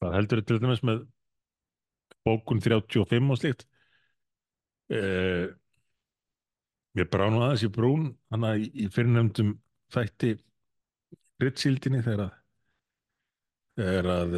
[0.00, 1.02] Það heldur til dæmis með
[2.24, 3.66] bókun 35 og slíkt.
[4.90, 5.52] Eh,
[7.00, 9.56] mér brá nú aðeins í brún hann að í, í fyrirnefndum
[9.94, 10.34] þætti
[11.40, 12.36] Rittsíldinni þegar að
[14.12, 14.34] að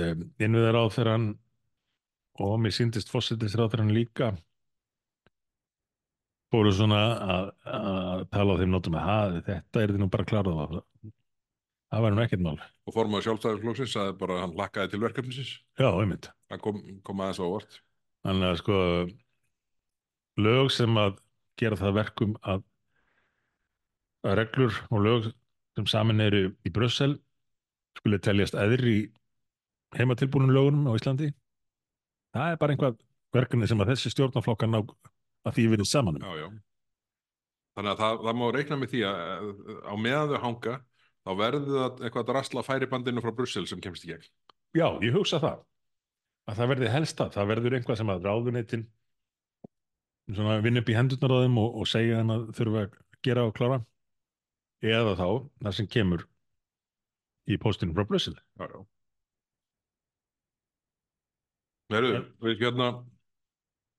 [0.47, 1.29] innviðar á þegar hann
[2.43, 4.29] og mér síndist fósitist á þegar hann líka
[6.53, 7.01] fóru svona
[7.35, 9.17] að, að tala á þeim nótum að "Ha,
[9.49, 10.77] þetta er því nú bara klárað það
[11.93, 15.53] það væri nú ekkert mál Og formaður sjálfstæðarflokksins sagði bara að hann lakkaði til verkefnisins.
[15.79, 17.77] já, einmitt Það kom, kom aðeins á óvart.
[18.27, 18.79] Þannig að sko
[20.43, 21.19] lög sem að
[21.61, 22.65] gera það verkum að,
[24.27, 25.31] að reglur og lög
[25.77, 27.17] sem saman eru í Brussel
[27.99, 29.03] skuli teljast eðri í
[29.97, 31.33] heimatilbúnum lögunum á Íslandi
[32.33, 33.01] það er bara einhvað
[33.33, 36.25] verkefni sem að þessi stjórnaflokkar ná að því verið saman um.
[36.25, 36.49] Já, já.
[37.73, 39.53] Þannig að það, það má reikna með því að að
[39.89, 40.75] á meðan þau hanga
[41.23, 44.27] þá verður það eitthvað drasla færibandinu frá Brussel sem kemst í gegn.
[44.77, 45.63] Já, ég hugsa það
[46.51, 48.85] að það verði helst það, það verður einhvað sem að ráðuneytin
[50.31, 53.47] svona vinn upp í hendurnar á þeim og, og segja þeim að þurfa að gera
[53.49, 53.81] og klára.
[54.83, 55.27] Eða þá
[55.63, 56.25] það sem kemur
[57.51, 58.37] í postinu frá Brussel.
[61.93, 62.89] Við hérna,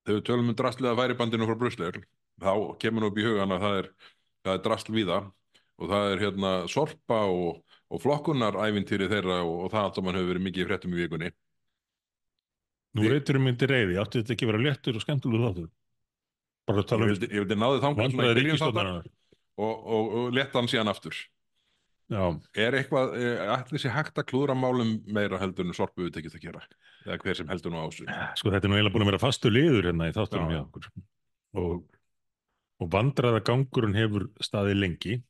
[0.08, 2.02] þegar við tölum um drastlega færibandinu frá Brussel,
[2.42, 3.90] þá kemur nú upp í hugan að það er,
[4.44, 5.20] það er drastl víða
[5.78, 7.62] og það er hérna sorpa og,
[7.94, 11.32] og flokkunarævintýri þeirra og, og það allt saman hefur verið mikið í fréttum í vikunni.
[12.94, 15.72] Nú Því- reytur um myndi reyði, áttu þetta ekki vera léttur og skemmtilegur þáttur
[16.70, 21.18] bara tala um ég vildi þáttar ríkistofnarinnar og, og, og leta hann síðan aftur.
[22.12, 22.24] Já,
[22.60, 26.36] Er eitthvað, eh, ætli sér hægt að klúðra málum meira heldur en sorpu við tekist
[26.38, 26.64] að gera?
[27.08, 28.08] Eða hver sem heldur nú á þessu?
[28.40, 30.60] sko þetta er nú eiginlega búin að vera fastu liður hérna í þáttunum Já.
[30.66, 30.90] okkur
[31.64, 31.78] og,
[32.84, 35.22] og vandræða gangurinn hefur staðið lengi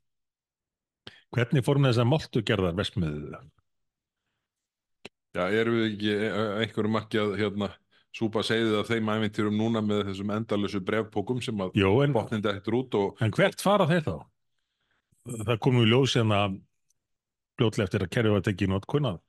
[1.33, 3.37] Hvernig fór með þess að moltu gerðar vestmiðið?
[5.33, 7.69] Já, erum við ekki eh, einhverjum ekki að hérna,
[8.13, 11.79] súpa segðið af þeim ævintýrum núna með þessum endalösu brefpókum sem að
[12.13, 14.15] botnindi eftir út og en hvert fara þeir þá?
[15.47, 16.43] Það kom nú í ljós hérna
[17.57, 19.19] fljótlega eftir að kerfi var tekið í notkun að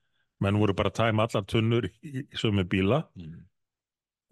[0.45, 3.05] menn voru bara að tæma allar tunnur í, sömu bíla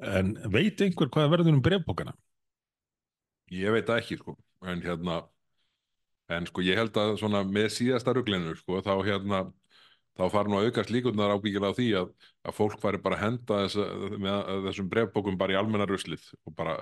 [0.03, 2.15] en veit einhver hvað verður um brefbókana?
[3.53, 4.37] ég veit ekki sko
[4.67, 5.23] en hérna
[6.33, 9.45] en sko ég held að svona með síðasta ruglinu sko þá hérna
[10.19, 12.13] þá fara nú að aukast líkurnar ábyggilega á því að,
[12.45, 13.79] að fólk fari bara að henda þess,
[14.21, 16.77] með þessum brefbókum bara í almenna ruslið og bara,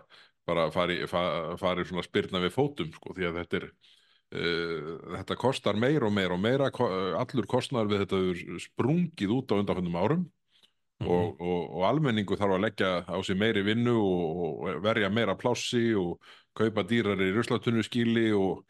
[0.48, 4.90] bara fari, fari, svona spyrna við fótum sko, því að þetta er uh,
[5.20, 6.72] þetta kostar meir og meir og meira
[7.20, 11.14] allur kostnar við þetta sprungið út á undanfjöndum árum mm -hmm.
[11.14, 15.38] og, og, og almenningu þarf að leggja á sig meiri vinnu og, og verja meira
[15.38, 16.18] plássi og
[16.58, 18.66] kaupa dýrar í ruslatunnu skíli og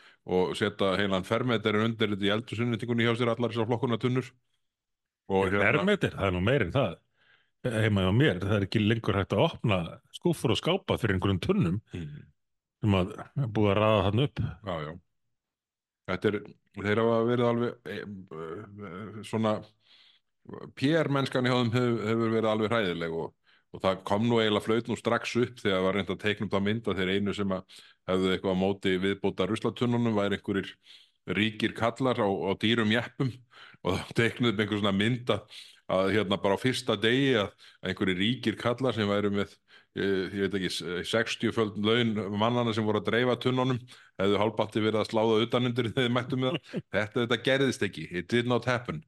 [0.54, 4.28] setja heilan fermeterin undir þetta í eldursunnýtingunni hjá sér allar þessar flokkunatunnur
[5.30, 6.98] Hermetir, það er nú meirinn það.
[7.70, 9.78] Heima á mér, það er ekki lengur hægt að opna
[10.16, 12.22] skúfur og skápa fyrir einhverjum tunnum mm.
[12.80, 13.10] sem að
[13.52, 14.40] búið að raða hann upp.
[14.40, 14.92] Já, já.
[16.10, 16.38] Þetta er,
[16.78, 19.58] þeir hafa verið alveg e, e, svona
[20.80, 23.28] PR-mennskan í hóðum hefur, hefur verið alveg hræðileg og,
[23.70, 26.52] og það kom nú eiginlega flaut nú strax upp þegar það var reynd að teiknum
[26.54, 27.78] það mynda þegar einu sem að
[28.10, 30.72] hefðu eitthvað á móti viðbóta ruslatunnunum væri einhverjir
[31.28, 33.32] ríkir kallar á, á dýrum jeppum
[33.84, 35.40] og þá teiknuðum einhver svona mynda
[35.90, 37.50] að hérna bara á fyrsta degi að
[37.84, 39.54] einhverju ríkir kallar sem væri með
[39.98, 43.80] ég, ég veit ekki 60 földun laun mannana sem voru að dreifa tunnunum
[44.20, 46.84] hefðu hálpatti verið að sláða utanundir þegar þið mættum með það.
[46.94, 49.02] Þetta, þetta gerðist ekki, it did not happen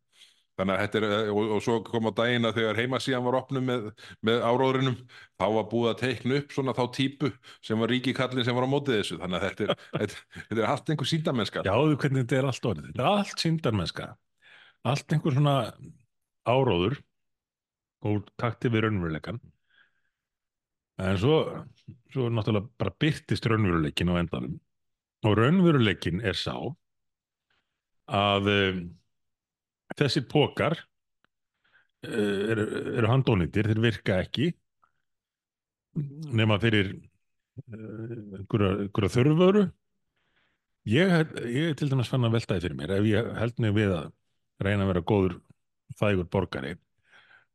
[0.58, 3.86] þannig að þetta er, og, og svo kom á dagina þegar heimasíðan var opnum með,
[4.28, 4.98] með áróðurinnum,
[5.40, 7.32] þá var búið að teikna upp svona þá típu
[7.64, 10.68] sem var ríkikallin sem var á mótið þessu, þannig að þetta er, þetta, þetta er
[10.74, 14.10] allt einhver síndarmennska Já, þú hvernig þetta er allt orðið, þetta er allt síndarmennska
[14.92, 15.56] allt einhver svona
[16.48, 17.00] áróður
[18.02, 19.38] og takti við raunveruleikan
[21.02, 21.36] en svo
[22.12, 24.58] svo náttúrulega bara byrtist raunveruleikin á endanum.
[25.26, 26.56] Og raunveruleikin er sá
[28.12, 28.80] að um,
[29.98, 30.78] þessir pókar
[32.06, 32.66] uh, eru,
[32.98, 34.52] eru handónýttir, þeir virka ekki
[36.32, 39.66] nema fyrir uh, einhverja þörfvöru
[40.88, 44.12] ég, er til dæmis fann að veltaði fyrir mér ef ég held mig við að
[44.62, 45.36] reyna að vera góður
[46.00, 46.76] þægur borgari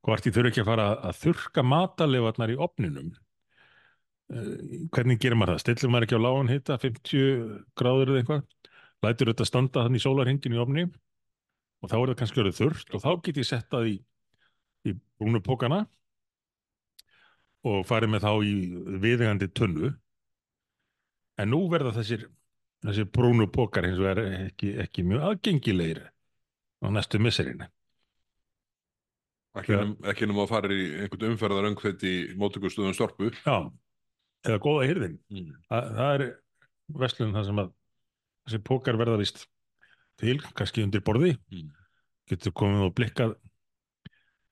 [0.06, 4.54] hvort ég þurfi ekki að fara að þurka matalefarnar í opninum uh,
[4.93, 5.65] hvernig gerir maður það?
[5.65, 7.26] Stillur maður ekki á lágun hitta 50
[7.80, 8.47] gráður eða eitthvað?
[9.06, 10.88] Lætur þetta standa þannig í sólarhingin í opni
[11.82, 13.96] og þá er það kannski verið þurft og þá get ég sett það í,
[14.90, 15.84] í brúnupókana
[17.68, 18.56] og farið með þá í
[19.04, 19.94] viðegandi tunnu
[21.38, 22.28] en nú verða þessir,
[22.86, 26.06] þessir brúnupókar eins og er ekki, ekki mjög aðgengilegir
[26.82, 27.68] á næstu misserinu
[29.58, 33.32] ekki nefnum að fara í einhvern umferðar öngveit í mótökustöðum storpu.
[33.42, 33.70] Já,
[34.46, 35.54] eða góða hyrðin mm.
[35.70, 36.26] Þa, það er
[37.02, 37.72] vestlun það sem að
[38.48, 39.46] þessi pókar verða vist
[40.21, 41.36] til, kannski undir borði.
[41.53, 41.73] Mm.
[42.27, 43.36] getur komið og blikkað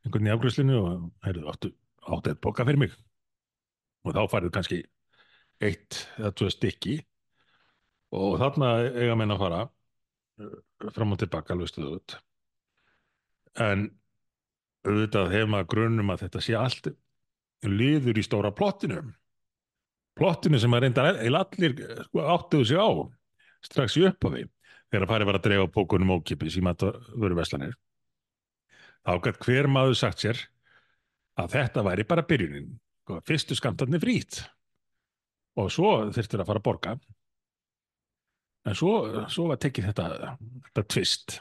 [0.06, 1.72] einhvern í afgröðslinu og heyrðu, áttu,
[2.08, 2.94] áttu eitt póka fyrir mig?
[4.06, 4.84] Og þá farið kannski
[5.60, 7.00] eitt eða tvö stykki.
[8.16, 9.66] Og þarna eiga meina að fara
[10.96, 12.18] fram og tilbaka alveg stöðut
[13.56, 13.86] en
[14.86, 16.90] auðvitað hefur maður grunnum að þetta sé allt
[17.66, 19.00] liður í stóra plottinu.
[20.16, 22.90] Plottinu sem að reynda allir sko, áttuðu sig á
[23.66, 24.46] strax í upphafi
[24.96, 27.76] þegar að fari var að drefa pókunum ókipis í maturvöru veslanir
[29.06, 30.40] þá gætt hver maður sagt sér
[31.40, 32.70] að þetta væri bara byrjunin.
[33.04, 34.40] Sko, fyrstu skamtarnir frít
[35.60, 36.96] og svo þurftur að fara að borga.
[38.66, 38.94] En svo,
[39.30, 40.38] svo var tekið þetta,
[40.70, 41.36] þetta tvist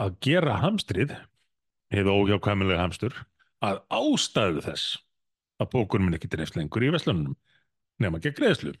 [0.00, 1.12] að gera hamstrið,
[1.92, 3.18] hefur óhjákvæmilega hamstur,
[3.60, 4.96] að ástæðu þess
[5.58, 7.34] að bókunum er ekki drefst lengur í veslunum
[8.00, 8.72] nema ekki greiðslu.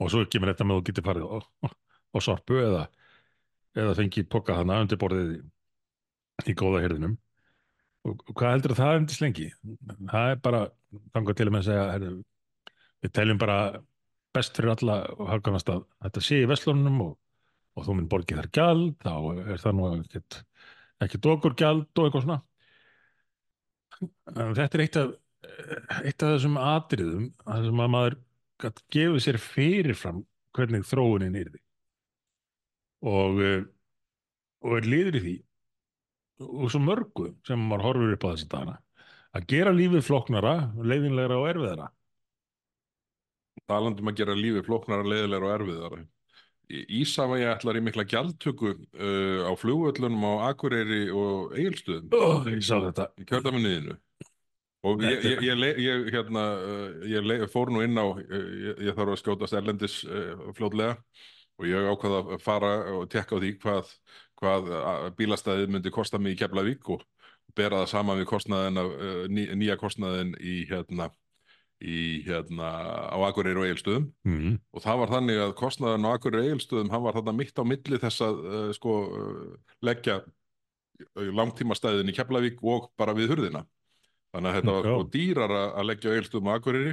[0.00, 1.74] Og svo kemur þetta með að þú getur farið
[2.10, 2.84] á sorpu eða,
[3.78, 5.32] eða fengið poka hana undir borðið
[6.46, 7.16] í, góða herðinum.
[8.08, 9.48] Og, hvað heldur það um til slengi?
[10.10, 10.60] Það er bara,
[11.14, 12.12] þannig að til og með að segja, herðu,
[13.04, 13.58] við teljum bara
[14.36, 17.16] best fyrir alla og hafganast að þetta sé í veslunum og,
[17.76, 19.14] og þú minn borgið þar gjald, þá
[19.54, 20.40] er það nú ekkert,
[21.04, 22.40] ekkert okkur gjald og eitthvað svona.
[24.00, 25.14] En þetta er eitt af,
[26.00, 28.20] eitt af þessum atriðum að þessum að maður
[28.92, 30.22] gefur sér fyrirfram
[30.56, 31.60] hvernig þróunin er því
[33.06, 33.62] og, eh,
[34.66, 35.36] og er liður í því
[36.48, 38.76] og svo mörgu sem maður horfur upp á þessi dana
[39.36, 41.90] að gera lífið floknara, leiðinlegra og erfiðara
[43.70, 46.02] talandum að gera lífi flóknara, leiðilegur og erfiðara.
[46.70, 52.12] Ísafægi ætlar í mikla gjaldtöku uh, á flugvöllunum á Akureyri og Egilstöðum.
[52.14, 53.08] Oh, ég sá þetta.
[53.18, 53.96] Í kjördaminniðinu.
[54.86, 56.44] Og ég, ég, ég, ég hérna,
[57.42, 60.94] uh, fór nú inn á, ég þarf að skjótast erlendis uh, fljóðlega
[61.60, 63.94] og ég ákvaða að fara og tekka á því hvað,
[64.40, 64.70] hvað
[65.18, 67.04] bílastæðið myndi kosta mig í Keflavík og
[67.56, 71.10] bera það saman við kostnaðin af, uh, ný, nýja kostnaðin í hérna
[71.80, 72.68] í hérna
[73.08, 74.56] á Akureyri og Egilstöðum mm.
[74.76, 77.64] og það var þannig að kostnaðan á Akureyri og Egilstöðum hann var þarna mitt á
[77.64, 79.46] milli þess að uh, sko uh,
[79.86, 80.20] leggja
[81.16, 83.64] langtímastæðin í Keflavík og bara við hurðina.
[84.34, 86.92] Þannig að þetta var sko dýrar að leggja á eilstum á Akureyri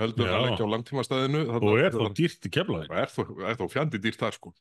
[0.00, 1.42] heldur að leggja á langtímastæðinu.
[1.56, 4.52] og er þá dýrt í keflaði er þó, er þó fjandi dýrt þar sko.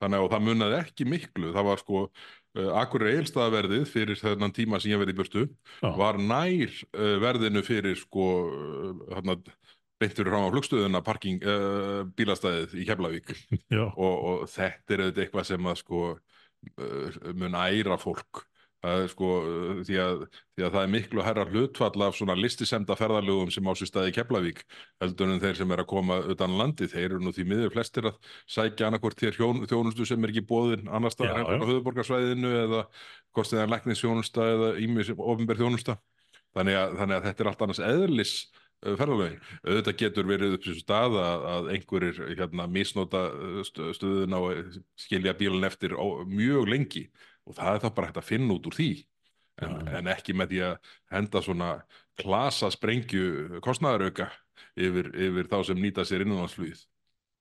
[0.00, 1.50] Þannig að það munaði ekki miklu.
[1.54, 5.90] Það var sko uh, Akureyri eilstaðaverðið fyrir þennan tíma sem ég verið í burtu Já.
[5.98, 9.36] var nær uh, verðinu fyrir sko uh, hérna,
[10.00, 13.34] beint fyrir fram á flugstöðuna parking uh, bílastæðið í Keflavík
[13.76, 16.04] og, og þetta er auðvitað eitthvað sem að sko
[17.40, 18.42] mun æra fólk
[18.86, 19.30] er sko
[19.84, 20.22] því að,
[20.56, 24.12] því að það er miklu herra hlutfall af svona listisemda ferðalögum sem á sér staði
[24.12, 24.62] í Keflavík
[25.02, 28.08] heldur en þeir sem er að koma utan landi þeir eru nú því miður flestir
[28.08, 31.60] að sækja annarkvort þér hjón, þjónustu sem er ekki bóðin annars Já, staðar já.
[31.60, 32.86] á höfuborgarsvæðinu eða
[33.36, 36.00] hvort það er læknisþjónusta eða ímis ofnber þjónusta
[36.56, 39.40] þannig að, þannig að þetta er allt annars eðlis uh, ferðalögin.
[39.66, 45.36] Auðvitað getur verið upp þessu stað að, að einhverjir hérna, misnota uh, stöðuna og skilja
[45.38, 45.94] bílun eftir
[46.30, 47.04] mjög lengi
[47.50, 48.90] og það er þá bara hægt að finna út úr því.
[49.60, 49.98] En, Já.
[49.98, 51.70] en ekki með því að henda svona
[52.20, 54.30] klasa sprengju kostnaðarauka
[54.78, 56.84] yfir, yfir þá sem nýta sér innanlandsflugið.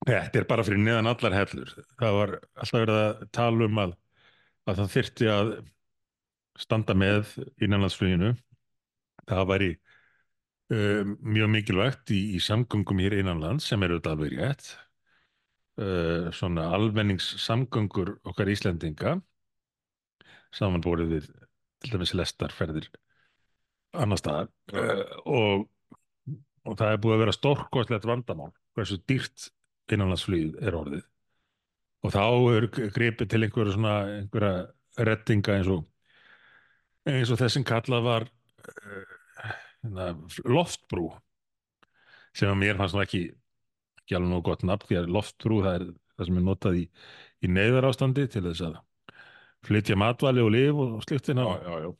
[0.08, 1.74] þetta er bara fyrir neðan allar hellur.
[2.00, 3.95] Það var alltaf verið að tala um að,
[4.65, 5.54] að það þyrfti að
[6.60, 8.34] standa með innanlandsfluginu.
[9.30, 9.72] Það væri
[10.74, 14.72] um, mjög mikilvægt í, í samgöngum hér innanlands sem eru þetta alveg rétt.
[15.80, 19.19] Uh, svona almenningssamgöngur okkar Íslendinga
[20.55, 21.29] samanborið við
[21.79, 22.89] til dæmis lestarferðir
[23.99, 24.49] annar staðar.
[24.73, 25.67] Uh, og,
[26.67, 29.49] og það er búið að vera stórkostlegt vandamál hversu dýrt
[29.89, 31.05] innanlandsflugið er orðið.
[32.05, 32.23] Og þá
[32.55, 35.88] er gripið til einhverja svona einhverja rettinga eins og
[37.09, 40.13] eins og þessum kallað var uh,
[40.45, 41.09] loftbrú
[42.35, 45.79] sem að mér fannst nú ekki ekki alveg nóg gott nafn því að loftbrú það
[45.79, 45.85] er
[46.19, 46.85] það sem er notað í,
[47.45, 48.79] í neyðar ástandi til þess að
[49.67, 50.95] flytja matvæli og lif og
[51.48, 51.91] Já, já, já.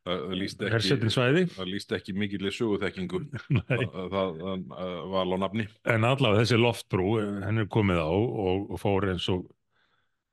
[0.00, 1.08] Það, það líst ekki,
[1.52, 1.66] það
[1.98, 3.18] ekki mikillir söguþekkingu
[3.68, 5.66] það, það, það, það val á nafni.
[5.92, 9.44] En allavega þessi loftbrú, eh, henni er komið á og, og fór eins og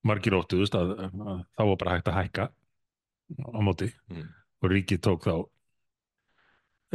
[0.08, 2.48] margir óttuðust að, að þá var bara hægt að hækka
[3.44, 4.30] á móti Mm.
[4.64, 5.34] og ríkið tók þá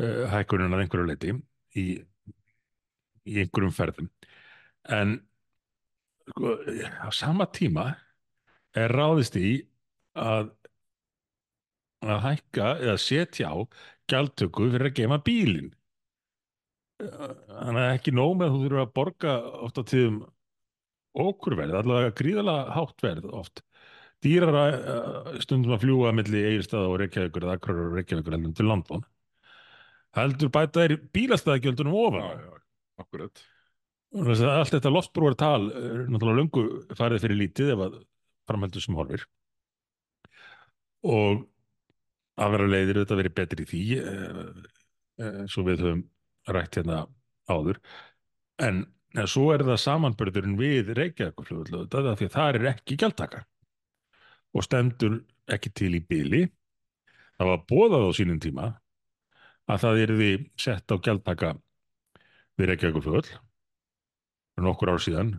[0.00, 1.34] uh, hækkunum að einhverju leiti
[1.76, 1.84] í,
[3.28, 4.08] í einhverjum ferðum.
[4.88, 5.18] En
[6.30, 6.56] sko,
[7.04, 7.90] á sama tíma
[8.72, 9.60] er ráðist í
[10.18, 10.50] að
[12.02, 13.56] að hækka eða setja á
[14.10, 15.72] gjaldtöku fyrir að gema bílinn.
[17.02, 19.34] Þannig að ekki nóg með að þú þurfa að borga
[19.66, 20.18] oft á tíðum
[21.22, 23.62] okurverð, allavega gríðalega hátt verð oft.
[24.22, 28.58] Dýrara eh, stundum að fljúga milli Egilstaða og Reykjavíkur eða Akureyrar og Reykjavíkur heldur en
[28.58, 29.02] til London.
[30.14, 32.62] Heldur bæta þær bílastæðagjöldunum ofan Já, já,
[33.02, 33.44] akkurat.
[34.12, 36.64] Allt þetta loftbrúartal er náttúrulega löngu
[36.98, 37.94] farið fyrir lítið ef að
[38.50, 39.24] framheldur sem horfir
[41.02, 41.46] og
[42.70, 44.64] leiðir þetta verið betri í því eh,
[45.22, 46.02] eh, svo við höfum
[46.54, 47.04] rætt hérna
[47.50, 47.80] áður.
[48.62, 48.84] En,
[49.28, 53.44] svo er það samanbörðurinn við Reykjavíkurflugvöld þetta því að það er ekki gjaldtaka.
[54.52, 55.20] Og stendur
[55.52, 56.42] ekki til í byli
[57.38, 58.72] það var bóðað á sínum tíma
[59.70, 61.54] að það yrði sett á gjaldtaka
[62.60, 65.36] við Reykjavíkurflugvöld fyrir nokkur ár síðan.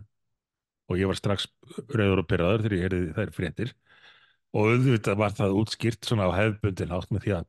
[0.90, 1.46] Og ég var strax
[1.94, 3.70] reyður og pyrraður þegar ég heyrði þær fréttir
[4.54, 7.46] og auðvitað var það útskýrt svona á hefðbundin hátt með því að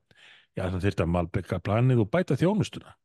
[0.56, 2.96] já, það þyrfti að malbygga planið og bæta þjónustuna.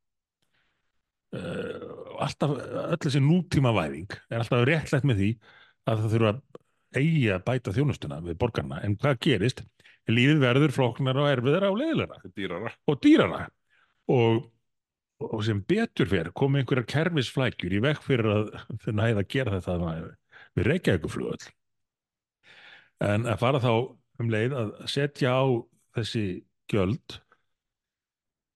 [1.30, 5.28] Uh, alltaf öll þessi nútíma væðing er alltaf réttlætt með því
[5.86, 6.40] að það þurfa að
[6.98, 9.62] eigi að bæta þjónustuna við borgarna en hvað gerist?
[10.10, 13.42] Lífið verður flóknar og erfiðara og leiðilega Þetta er dýrara.
[13.46, 13.60] og
[14.10, 14.40] og,
[15.28, 18.50] og sem betur fyrir kom einhverjar kerfisflækjur í vekk fyrir að
[19.00, 19.94] næða að gera þetta
[20.56, 21.50] við Reykjavíkuflugöll
[23.06, 23.72] en að fara þá
[24.20, 25.44] um leið að setja á
[25.96, 26.24] þessi
[26.70, 27.18] gjöld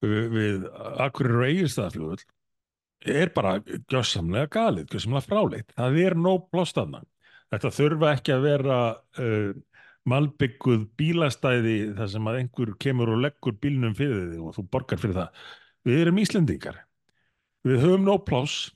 [0.04, 0.66] við, við
[1.04, 2.24] Akureyri og Egilstaðaflugöll
[3.04, 3.58] er bara
[3.90, 7.02] gjössamlega galið, gjössamlega fráleitt það er nóg plástanna
[7.52, 8.78] þetta þurfa ekki að vera
[9.20, 9.54] uh,
[10.08, 15.00] malbygguð bílastæði þar sem að einhver kemur og leggur bílnum fyrir þig og þú borgar
[15.00, 15.44] fyrir það.
[15.84, 16.80] Við erum Íslendingar.
[17.64, 18.72] Við höfum nóg pláss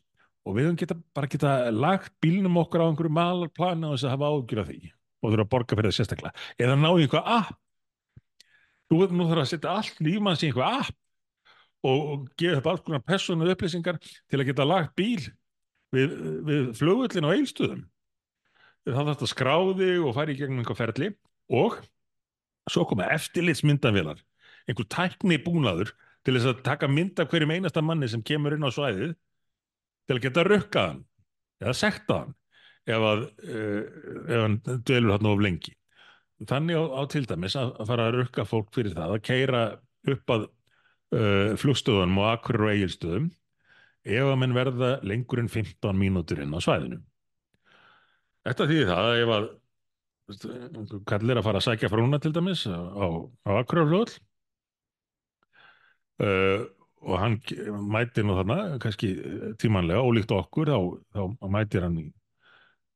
[0.48, 4.14] og við höfum geta, bara geta lagt bílnum okkar á einhverju malarplani og þess að
[4.16, 4.80] hafa ágjur af því
[5.22, 6.46] og þurfa að borga fyrir það sérstaklega.
[6.60, 7.58] Eða ná í eitthvað app.
[8.88, 10.96] Þú veit nú þarf að setja allt lífmanns í eitthvað app
[11.84, 15.20] og, og gefa upp alls konar persónu upplýsingar til að geta lagt bíl
[15.94, 16.16] við,
[16.48, 17.84] við flugvöllin á eilstöðum
[18.88, 21.12] þá þarf þetta skráði og færi í gegnum einhver ferli
[21.58, 21.78] og
[22.68, 24.20] svo koma eftirlitsmyndavélar
[24.68, 25.92] einhver tækni búnaður
[26.26, 29.14] til þess að taka mynd af hverjum einasta manni sem kemur inn á svæðið
[30.08, 31.04] til að geta rukkaðan
[31.62, 32.34] eða sektaðan
[32.88, 33.82] ef, að, uh,
[34.26, 35.74] ef hann dvelur hann of lengi
[36.46, 39.62] þannig á, á til dæmis að, að fara að rukka fólk fyrir það að keira
[40.12, 43.28] upp að uh, flugstöðunum og akkur og eigilstöðum
[44.08, 47.00] ef að menn verða lengur en 15 mínútur inn á svæðinu.
[48.46, 49.48] Þetta þýðir það að ef að
[50.30, 50.46] veist,
[51.10, 54.14] kallir að fara að sækja frúna til dæmis á, á Akurafljóðl
[56.22, 56.62] uh,
[56.98, 57.36] og hann
[57.90, 59.12] mætir nú þarna kannski
[59.60, 60.78] tímanlega ólíkt okkur þá,
[61.18, 62.08] þá mætir hann í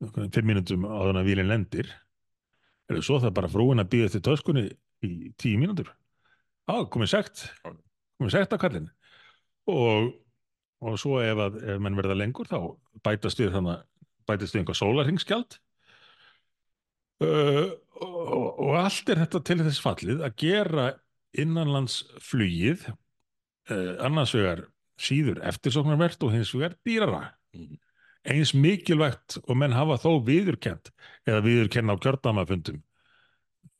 [0.02, 1.90] fimm mínútum á þannig að výlinn lendir.
[2.90, 4.64] Eða svo það bara frúin að býða til töskunni
[5.06, 5.92] í tíu mínútur?
[6.66, 7.46] Á, komið segt
[8.22, 8.88] komið segt á kallin
[9.70, 10.12] og,
[10.82, 12.58] og svo ef að ef menn verða lengur þá
[13.04, 13.82] bætast við þannig
[14.30, 15.56] bætast við einhver sólarhingskjald
[17.26, 17.70] uh,
[18.02, 20.88] og, og allt er þetta til þess fallið að gera
[21.42, 24.66] innanlandsflugið uh, annars vegar
[25.02, 27.24] síður eftirsóknarvert og hins vegar dýrara.
[27.56, 27.78] Mhm.
[28.28, 30.92] Eins mikilvægt og menn hafa þó viðurkent
[31.26, 32.82] eða viðurkenna á kjördamafundum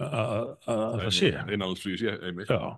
[0.03, 2.51] að að það sé Innanlandsflugi sé, einmitt.
[2.51, 2.75] Já,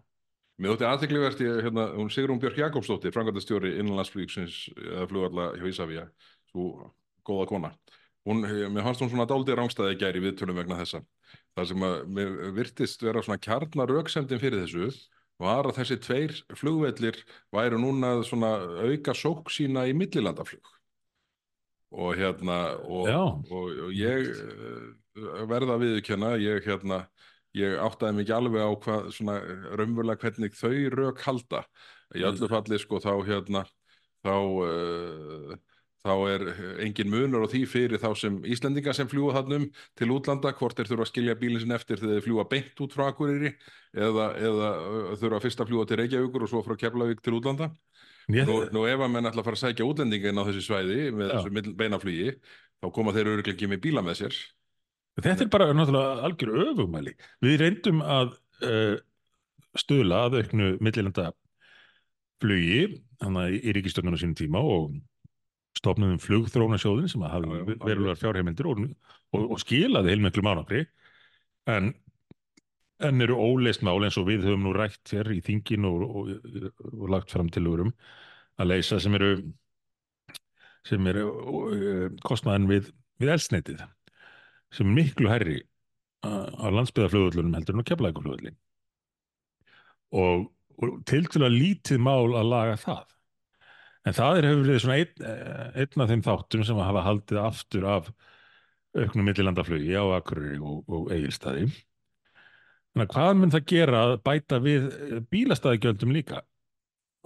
[0.55, 6.05] Mér þótti aðteklivert, hérna, hún Sigrún Björk Jakobsdóttir, framkvæmdastjóri innanlandsflugsins eða flugalla hjá Ísafía,
[6.53, 6.93] svo
[7.27, 7.71] góða kona.
[8.29, 11.01] Hún, mér fannst hún svona dálítið rángstæði gæri viðtölum vegna þessa.
[11.59, 14.93] Það sem að mér virtist vera svona kjarnar röksemdin fyrir þessu
[15.43, 17.19] var að þessi tveir flugvellir
[17.53, 18.55] væru núna svona
[18.87, 20.71] auka sók sína í millilandaflug.
[21.95, 22.59] Og hérna,
[22.91, 27.05] og, og, og ég eh, verða að viðurkenna, ég hérna,
[27.55, 29.37] ég áttaði mig ekki alveg á hvað svona
[29.79, 31.63] raunverulega hvernig þau rök halda.
[32.19, 33.63] Í öllu falli sko þá hérna
[34.25, 35.55] þá uh,
[36.05, 36.43] þá er
[36.85, 40.91] engin munur á því fyrir þá sem Íslendinga sem fljúa þannum til útlanda, hvort þeir
[40.91, 43.55] þurfa að skilja bílinn sinn eftir þegar þeir fljúa beint út frá Akureyri
[43.97, 44.73] eða, eða
[45.23, 47.71] þurfa fyrst að fljúa til Reykjavíkur og svo frá Keflavík til útlanda
[48.33, 50.65] ég, nú, nú ef að menn ætla að fara að sækja útlendinga inn á þessi
[50.65, 51.35] svæði með Já.
[51.39, 52.29] þessu beinaflugi
[52.81, 54.39] þá koma þeir öruglega ekki með bíla með sér
[55.23, 57.15] þetta er bara náttúrulega algjör öfugmæli.
[57.45, 58.35] Við reyndum að
[58.67, 58.97] uh,
[59.79, 61.31] stuðla að auknu millilenda
[62.43, 62.81] flugi
[63.23, 64.97] þannig í, ríkistögnunum sínum tíma og
[65.79, 68.83] stofnum flugþróunasjóðin sem að hafa verulegar fjárheimildir og,
[69.35, 70.85] og, og skilaði heilmiklu mánakri
[71.71, 71.93] en,
[73.03, 76.33] en eru óleist mál eins og við höfum nú rætt hér í þingin og, og,
[76.93, 77.93] og lagt fram tilugurum
[78.61, 79.35] að leysa sem eru
[80.85, 83.83] sem eru uh, kostnaðin við, við elsneitið
[84.75, 85.63] sem er miklu herri
[86.25, 88.57] á landsbyðaflugvöllunum heldur en á keflækuflugvöllin
[90.15, 90.47] og,
[90.79, 93.11] og til til að lítið mál að laga það.
[94.05, 97.41] En það er hefur verið svona einn, eh, einn af þeim þáttum sem hafa haldið
[97.41, 98.11] aftur af
[98.95, 101.71] auknum millilandaflugi á Akureyri og, og Egilstaði
[102.95, 104.89] þannig að hvað mun það gera að bæta við
[105.35, 106.41] bílastæðigjöldum líka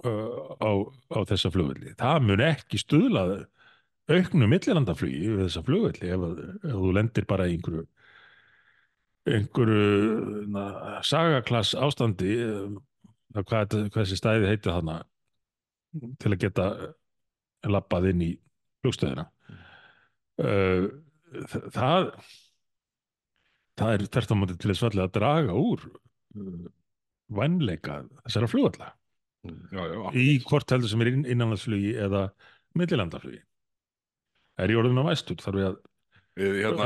[0.05, 0.71] uh, á,
[1.13, 1.93] á þessa flugvelli?
[1.99, 3.33] Það mun ekki stuðlað
[4.09, 6.27] auknum millilandaflugi við þessa flugvelli ef,
[6.65, 7.85] ef þú lendir bara í einhverju
[9.29, 10.65] einhverju na,
[11.05, 15.01] sagaklass ástandi eh, hvað, þessi stæði heiti þarna
[16.21, 16.67] til að geta
[17.69, 18.31] lappað inn í
[18.83, 19.27] flugstöðina
[20.41, 20.85] uh,
[21.75, 22.13] það
[23.79, 26.69] það er þert á móti til þess að draga úr uh,
[27.39, 28.49] vænleika þessara
[29.71, 32.27] já, í hvort heldur sem er inn, innanlandsflugi eða
[32.77, 33.39] millilandaflugi.
[34.59, 35.79] Er ég orðin á væstur þarf ég að
[36.39, 36.85] hérna,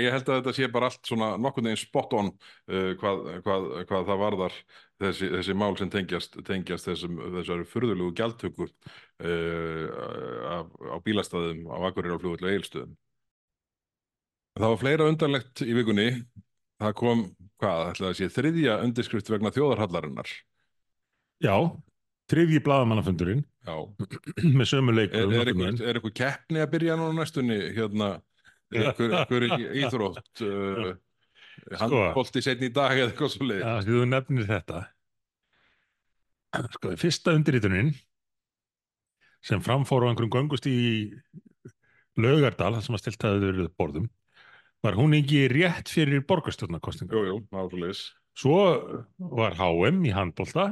[0.00, 3.66] ég held að þetta sé bara allt svona nokkurn veginn spot on uh, hvað, hvað,
[3.90, 4.56] hvað það varðar
[5.02, 9.84] þessi, þessi mál sem tengjast, tengjast þessum, þessari furðulegu gjaldtöku uh,
[10.48, 12.96] á, bílastæðum á Akureyri á flugullu eilstöðum.
[14.58, 16.08] Það var fleira undarlegt í vikunni.
[16.80, 17.20] Það kom,
[17.60, 20.30] hvað, ætlaði að sé, þriðja undirskrift vegna þjóðarhallarinnar.
[21.44, 21.54] já,
[22.30, 23.74] þriðji blaðamannafundurinn Já.
[24.58, 28.08] með sömu leikur Er, er, er einhver keppni að byrja nú á næstunni, hérna,
[28.72, 30.92] í- íþrótt, uh,
[31.80, 33.60] handbólti setni í dag eða eitthvað svo leið?
[33.64, 34.80] Já, þú nefnir þetta
[36.76, 37.92] sko, fyrsta undirritunin
[39.44, 40.78] sem framfór á einhverjum göngust í
[42.20, 44.08] Laugardal, það sem að stilt hafði verið borðum,
[44.84, 47.12] var hún ekki rétt fyrir borgarstjórnarkostinga.
[47.16, 47.94] Jú, jú, var
[48.40, 48.56] svo
[49.36, 50.70] var HM í handbolta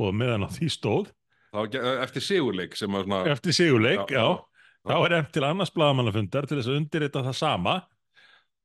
[0.00, 1.10] og meðan á því stóð,
[1.54, 3.20] var ge- eftir sigurleik sem að svona...
[3.32, 4.90] eftir sigurleik, Já, já, já.
[4.90, 7.76] þá er eftir annars blaðamannafundar til þess að undirrita það sama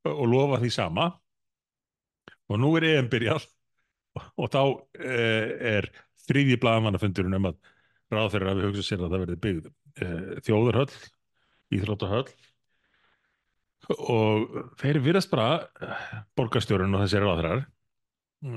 [0.06, 1.08] og lofa því sama.
[2.52, 3.48] Og nú er EM byrjað
[4.38, 4.60] og þá
[5.02, 5.48] eh,
[5.80, 5.88] er
[6.28, 7.58] þriðji blaðamannafundurinn um að
[8.14, 9.72] ráð þeirra að við hugsa sér að það verði byggð
[10.06, 10.92] eh, þjóðarhöll,
[11.76, 12.28] íþróttahöll
[13.94, 15.66] og þeir virðast bara
[16.38, 17.66] borgarstjórun og þessi ráðherrar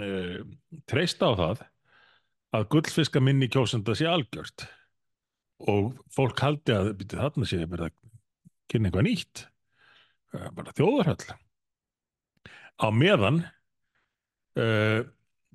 [0.05, 0.41] eh,
[0.89, 1.65] treysta á það
[2.59, 4.65] að gullfiska minni kjósenda sé algjört.
[5.69, 7.95] Og fólk haldi að byrja, þarna sé verið að
[8.71, 9.45] kynna eitthvað nýtt.
[10.35, 11.37] Eh, bara þjóðarhöll.
[12.79, 13.41] Á meðan
[14.55, 15.01] uh,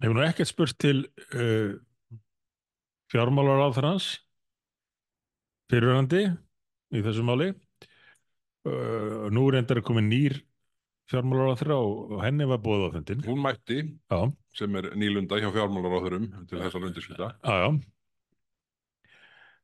[0.03, 1.71] hefur nú ekkert spurt til uh,
[3.07, 4.09] fjármálar á hans
[5.71, 6.25] fyrirhandi
[6.91, 7.53] í þessu máli
[8.69, 10.39] uh, nú er endar að koma nýr
[11.11, 14.19] fjármálar á þeirra og, henni var búið á fundin Hún mætti, já,
[14.55, 17.67] sem er nýlunda hjá fjármálaráðurum til þess að já.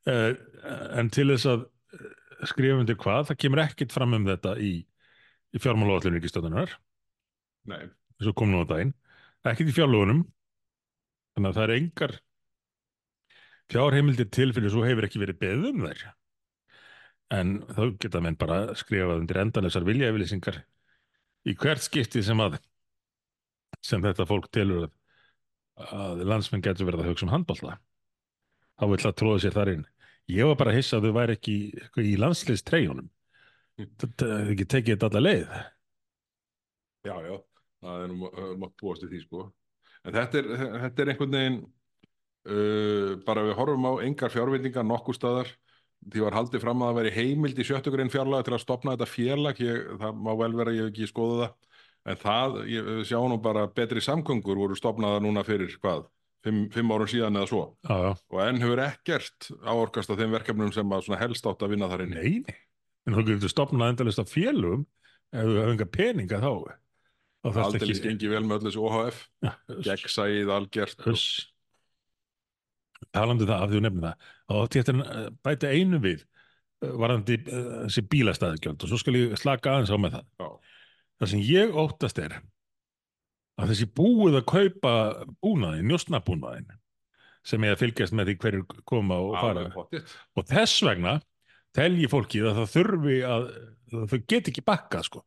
[0.10, 0.32] Uh,
[1.00, 2.12] en til þess að eh,
[2.50, 4.72] skrifa undir hvað, það kemur ekkert fram um þetta í,
[5.54, 6.76] í fjármálaállun ríkistöðunar
[7.70, 8.94] Nei, eins og kom nú á daginn,
[9.44, 10.24] ekkert í fjárlögunum.
[11.36, 12.14] Þannig að það er engar
[13.70, 16.06] fjárheimildir til fyrir svo hefur ekki verið beðið um þær
[17.36, 20.64] en þá geta menn bara skrifað undir endanleysar viljafylýsingar
[21.46, 22.58] í hvert skipti sem að
[23.86, 24.96] sem þetta fólk telur að,
[25.94, 27.78] að landsmenn getur verið að hugsa um handbólta
[28.80, 29.86] þá vill það tróða sér þar inn.
[30.30, 31.56] Ég var bara að hissa að þau væri ekki
[32.04, 33.10] í, landsliðstreyjunum.
[33.80, 35.56] Hefði ekki tekið þetta alla leið.
[37.08, 37.36] Já, já,
[37.84, 39.48] það er uh, mátt búast í því sko.
[40.06, 40.50] En þetta er,
[40.86, 41.58] þetta er einhvern veginn,
[42.52, 45.52] uh, bara við horfum á engar fjárveitingar nokkur staðar,
[46.08, 49.10] því var haldið fram að það væri heimild í sjöttugurinn fjárlaga til að stopna þetta
[49.10, 53.20] félag, ég, það má vel vera, ég hef ekki skoðað það, en það, ég sjá
[53.20, 56.08] nú bara betri samgöngur voru stopnaða núna fyrir hvað,
[56.46, 60.38] fimm, fimm árum síðan eða svo, já, já, og enn hefur ekkert áorkast af þeim
[60.38, 62.24] verkefnum sem að helst átt að vinna þar inni.
[62.48, 62.60] nei,
[63.08, 64.88] en þú getur stopnað endalist af félugum
[65.34, 66.54] ef þú hefur enga peninga þá.
[67.40, 69.52] Það Aldeilis gengi vel með öllu þessu OHF, ja,
[69.86, 71.06] gegnsæið algjört.
[73.10, 73.16] Og-.
[73.18, 74.28] Talandi um það, af því þú nefnir það,
[74.60, 79.40] ég eftir að bæta einu við uh, varðandi uh, þessi bílastæðugjöld og svo skal ég
[79.42, 80.28] slaka aðeins á með það.
[80.40, 80.50] Já,
[81.20, 82.38] Það sem ég óttast er
[83.60, 84.92] að þessi búið að kaupa
[85.44, 86.70] búnaðin, njóstnabúnaðin
[87.50, 90.14] sem er að fylgjast með því hverju koma og fara pottitt.
[90.40, 91.18] og þess vegna
[91.76, 93.50] telji fólkið að það þurfi að,
[93.92, 95.24] að þau get ekki bakkað sko.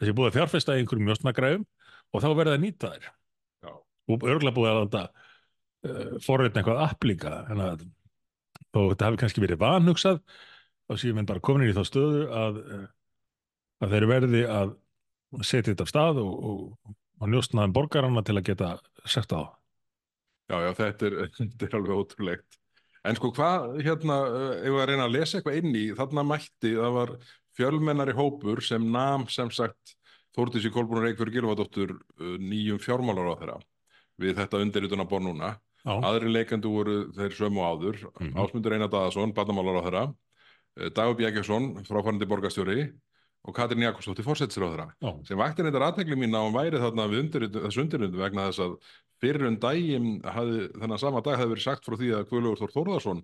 [0.00, 1.64] Þessi búið að fjárfesta einhverjum njóstnagræfum
[2.12, 5.04] og þá verða að nýta þær Já, og örgulega búið að láta
[5.86, 7.86] uh, forrið eitthvað app líka en að
[8.74, 10.20] þó þetta hafi kannski verið vanhugsað
[10.86, 12.84] og síðan menn bara komin í þá stöðu að, uh,
[13.84, 14.76] að þeir verði að
[15.42, 18.76] setja þetta af stað og, og, og njóstnaðum borgarana til að geta
[19.08, 19.42] sett á.
[20.50, 22.60] já, já þetta, er, þetta er alveg ótrúlegt.
[23.06, 24.16] En sko hvað, hérna,
[24.58, 27.12] ef við að reyna að lesa eitthvað inn í, þarna mætti, það var
[27.56, 29.94] fjölmennari hópur sem nam sem sagt
[30.36, 33.60] Þórdísi Kolbrún Reykjörg Gilvadóttur uh, nýjum fjármálar á þeirra
[34.20, 35.54] við þetta undirrituna bor núna.
[35.86, 38.34] Aðri leikendu voru þeir sömu áður, Mhm.
[38.42, 40.04] Ásmundur Einar Daðason, barnamálar á þeirra,
[40.92, 42.92] Dagur Bjækjason, fráfærandi borgarstjóri
[43.46, 44.88] og Katrín Jakobsdóttir fórsættisir á þeirra.
[45.00, 48.76] já, sem vakti reyndar aðtekli mín að hún væri þarna þessu undirritu vegna þess að
[49.22, 52.72] fyrir um daginn hafði, þennan sama dag hefði verið sagt frá því að Guðlaugur Þór
[52.74, 53.22] Þórðarsson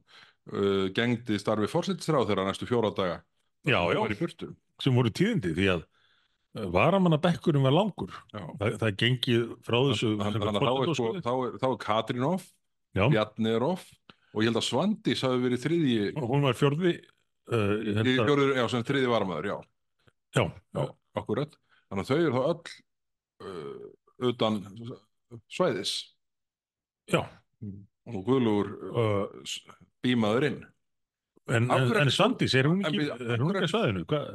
[0.53, 3.23] uh, gengdi starfi fórsettisráð þeirra næstu fjóra daga
[3.67, 4.01] Já, já.
[4.81, 5.85] sem voru tíðindi því að
[6.53, 8.13] varamannabekkurinn var langur.
[8.33, 8.43] Já.
[8.61, 12.51] Það, gengið frá þessu þá er, Katrín off
[12.93, 13.89] Bjarni er off
[14.33, 16.95] og ég held að Svandís hafi verið þriðji og hún var fjörði
[17.53, 19.57] uh, að, fjórður, já, sem þriðji varamæður, já,
[20.37, 20.45] já,
[20.77, 20.83] já,
[21.21, 21.57] akkurat
[21.89, 22.75] þannig að þau eru þá öll
[23.49, 23.87] uh,
[24.33, 24.61] utan
[25.53, 25.95] svæðis
[27.13, 27.23] já.
[28.09, 29.01] og Guðlaugur uh,
[29.33, 30.63] Uh, bímaður inn
[31.51, 34.05] En, en, en Svandís, er hún ekki, ekki svæðinu?
[34.07, 34.29] Hvað?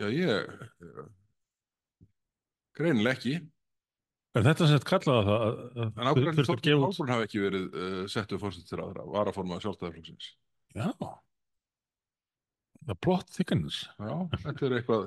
[0.00, 0.52] Já, ég
[2.78, 3.34] greinileg ekki
[4.32, 6.84] En þetta sem þetta kallaði það að- en Þorsteinn gefa út.
[6.86, 10.28] Pálsson hafi ekki verið uh, settu fórsettir á þeirra, varaformað sjálfstæðarflokksins
[10.72, 10.86] Já.
[12.82, 13.76] Það plott þykkanins.
[14.00, 15.04] Já, þetta er eitthvað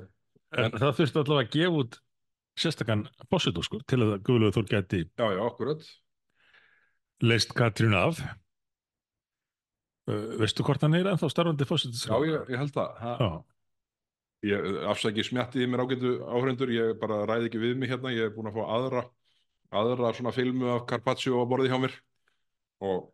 [0.62, 1.98] En það þurfti allavega að gefa út
[2.56, 5.82] sérstakann fósitu, sko, til að Guðlaugur Þór gæti Já, já, akkurat
[7.26, 8.22] leist Katrín af.
[10.06, 11.98] Uh, veistu hvort hann er ennþá starfandi fósitu?
[11.98, 13.30] Já, ég, ég held það ha, Já,
[14.44, 18.34] Ég afsæki smjattiði mér ágætu áhrendur ég bara ræði ekki við mig hérna ég er
[18.34, 19.06] búin að fá aðra
[19.74, 21.94] aðra svona filmu af Carpaccio á borði hjá mér.
[22.84, 23.08] Og,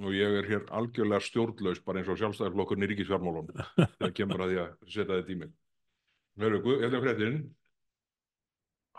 [0.00, 3.50] og ég er hér algjörlega stjórnlaus bara eins og sjálfstæðarflokkurinn í ríkisfjármálun
[3.98, 5.52] þegar kemur að því að setja þetta í mig.
[6.40, 7.38] Verður guð, hérna fréttin.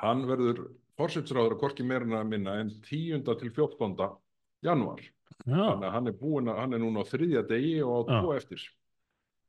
[0.03, 0.64] Hann verður
[0.99, 3.24] fórsetsráður að korki meirina minna en 10.
[3.39, 3.95] til 14.
[4.64, 5.03] janúar.
[5.45, 8.20] Já, þannig að hann er búin að hann er núna á þriðja degi og á
[8.22, 8.62] tvo eftir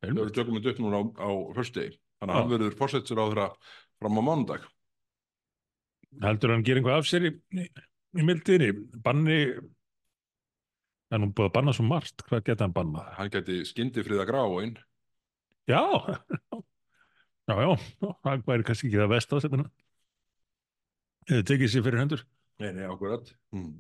[0.03, 0.35] við einmitt.
[0.37, 3.43] tökum þetta upp núna á, á föstudegi þannig að hann verður fórsetsráður
[4.01, 4.67] fram á mánudag
[6.23, 7.65] Heldur hann gera eitthvað af sér í, í,
[8.17, 8.71] í mildinni?
[9.05, 9.41] Banni,
[11.13, 13.11] en hún búið að banna svo margt, hvað geta hann bannað?
[13.19, 14.77] hann geti skyndi friða gráin
[15.67, 15.83] Já,
[17.51, 17.73] já, já,
[18.23, 19.67] það væri kannski ekki það sem hann
[21.27, 22.23] hefur tekið sér fyrir hendur.
[22.63, 23.33] Nei, nei, akkurat.
[23.53, 23.73] Hmm.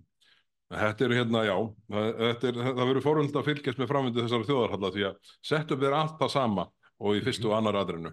[0.66, 1.54] Þetta er hérna, já,
[1.94, 5.94] þetta er, það verður fóröld að fylgjast með framvindu þessari þjóðarhalla því að setupið er
[5.94, 6.64] allt það sama
[6.96, 8.10] og í fyrstu og annar aðrinu.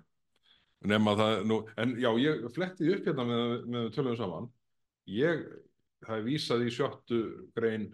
[0.83, 4.49] nema það, nú, en já, ég fletti upp hérna með, með tölum saman,
[5.07, 5.45] ég,
[6.03, 7.19] það er vísað í sjöttu
[7.55, 7.87] grein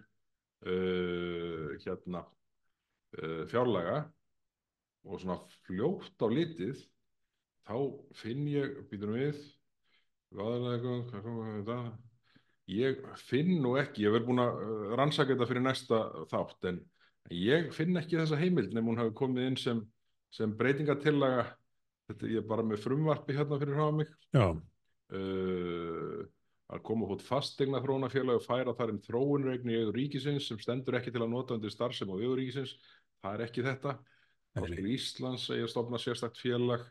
[0.66, 4.02] uh, hérna uh, fjárlaga
[5.06, 5.38] og svona
[5.68, 6.82] fljótt á litið,
[7.64, 7.76] þá
[8.18, 9.38] finn ég, býtum við,
[10.36, 11.78] aðalega, hvað kom þetta,
[12.70, 16.00] ég finn nú ekki, ég verð búin að uh, rannsaka þetta fyrir næsta
[16.30, 16.82] þátt, en
[17.34, 19.80] ég finn ekki þessa heimild nefnum hún hafi komið inn sem,
[20.34, 21.46] sem breytingatillaga,
[22.10, 26.20] þetta ég er bara með frumvarpi hérna fyrir frá mig, uh,
[26.70, 31.00] að koma út fastegna þróunafélag og færa þar inn þróunreign í auður ríkisins sem stendur
[31.00, 32.76] ekki til að nota undir starfsem á auður ríkisins,
[33.24, 33.96] það er ekki þetta.
[33.98, 34.62] Nei.
[34.62, 36.86] Háskóli Íslands eigi að stofna sérstakt félag,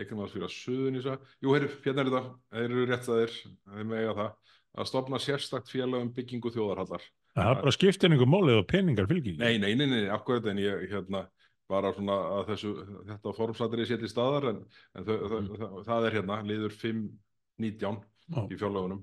[0.00, 1.16] eignum að fyrir að suðunísa.
[1.40, 2.22] Jú, heyrðu, hérna er þetta,
[2.52, 3.34] þeir eru rétt að þeir,
[3.72, 7.02] þeir með eiga það, að stofna sérstakt félag um byggingu þjóðarhallar.
[7.34, 9.36] það er bara skiptinningu málið og peningar fylgir.
[9.38, 11.24] Nei, nei, nei, nei, akkurat en ég hérna
[11.70, 12.72] bara svona að þessu,
[13.08, 14.58] þetta formsatri séti staðar en,
[14.98, 15.48] en þau, Mm.
[15.56, 18.40] það, það, er hérna liður 5.19 Já.
[18.50, 19.00] í fjárlögunum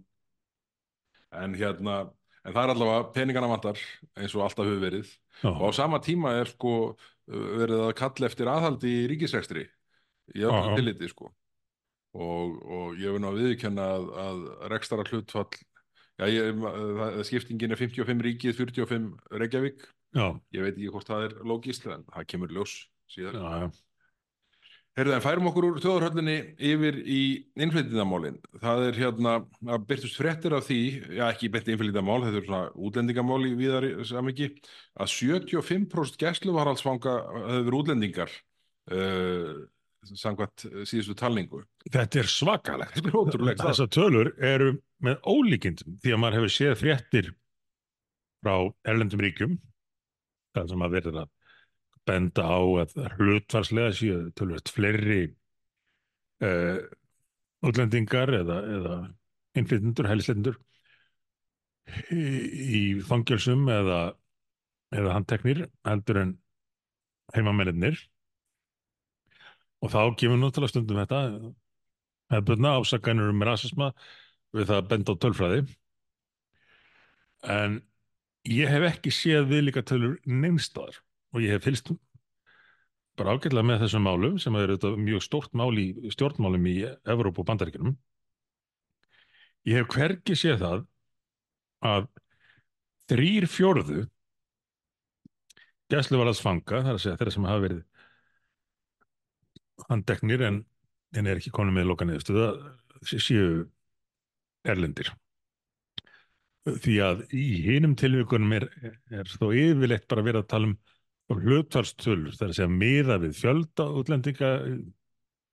[1.41, 1.95] en hérna
[2.45, 3.79] en það er allavega peningana vantar
[4.17, 5.09] eins og alltaf hefur verið
[5.41, 6.73] Já, og á sama tíma er sko
[7.31, 9.65] verið að kalla eftir aðhaldi í ríkisrekstri
[10.35, 11.31] í öllu tilliti sko
[12.13, 14.41] og, og ég vil ná að viðurkenna að, að
[14.73, 19.07] rekstara hlutfall já, ég, það, skiptingin er 55 ríkið, 45
[19.43, 19.85] Reykjavík
[20.17, 20.25] já,
[20.57, 22.75] ég veit ekki hvort það er lógísl en það kemur ljós
[23.15, 23.31] já.
[24.99, 26.33] Herðu, en færum okkur úr þjóðarhöllinni
[26.67, 27.19] yfir í
[27.63, 28.41] innflytjandamálin.
[28.59, 30.79] Það er hérna, að byrtust fréttir af því,
[31.15, 34.49] já ekki beint innflytjandamál, þetta er svona útlendingamál í viðari samingi,
[34.99, 38.35] að 75% gæsluvarhaldsfanga hefur verið útlendingar
[38.91, 39.63] uh,
[40.07, 41.61] samkvæmt síðustu talningu.
[41.85, 42.95] Þetta er svakalegt.
[42.97, 43.61] Þetta er ótrúlegt.
[43.61, 44.71] Þessar tölur eru
[45.03, 47.29] með ólíkindum því að maður hefur séð fréttir
[48.41, 48.55] frá
[48.89, 49.59] erlendum ríkjum
[50.55, 51.29] það sem að verður að
[52.09, 55.21] benda á að hlutvarslega séu tölvöld fleiri
[56.41, 56.81] uh,
[57.61, 58.95] útlendingar eða, eða
[59.59, 60.57] innflytjendur, hælisleitendur
[62.11, 63.99] í, fangelsum eða,
[64.95, 66.33] eða handteknir heldur en
[67.35, 67.99] heimamennir
[69.81, 71.21] og þá til að stundum þetta
[72.31, 73.91] hefðbundna ásakanur um rasisma
[74.55, 75.61] við það að benda á tölfræði.
[77.51, 77.81] En
[78.47, 81.01] ég hef ekki séð viðlíka tölur neinstaðar
[81.33, 81.91] og ég hef fylst
[83.19, 87.49] bara ágætlega með þessum málum sem þetta mjög stórt mál í stjórnmálum í Evrópu og
[87.49, 87.97] Bandaríkjunum.
[89.67, 90.85] Ég hef hvergi séð það
[91.85, 92.07] að
[93.11, 94.05] þrýr fjórðu
[95.91, 97.81] gæsluvarðarsfanga, það er að segja þeirra sem hafa verið
[99.89, 100.61] handeknir en,
[101.17, 102.51] en er ekki konum með loka neðustuða
[103.01, 103.65] séu
[104.67, 105.11] erlendir
[106.61, 108.67] því að í hinum tilvíkunum er,
[109.09, 110.77] er þó yfirleitt bara verið að tala um
[111.31, 114.49] hlutvarstölur, það er að segja miða við fjölda útlendinga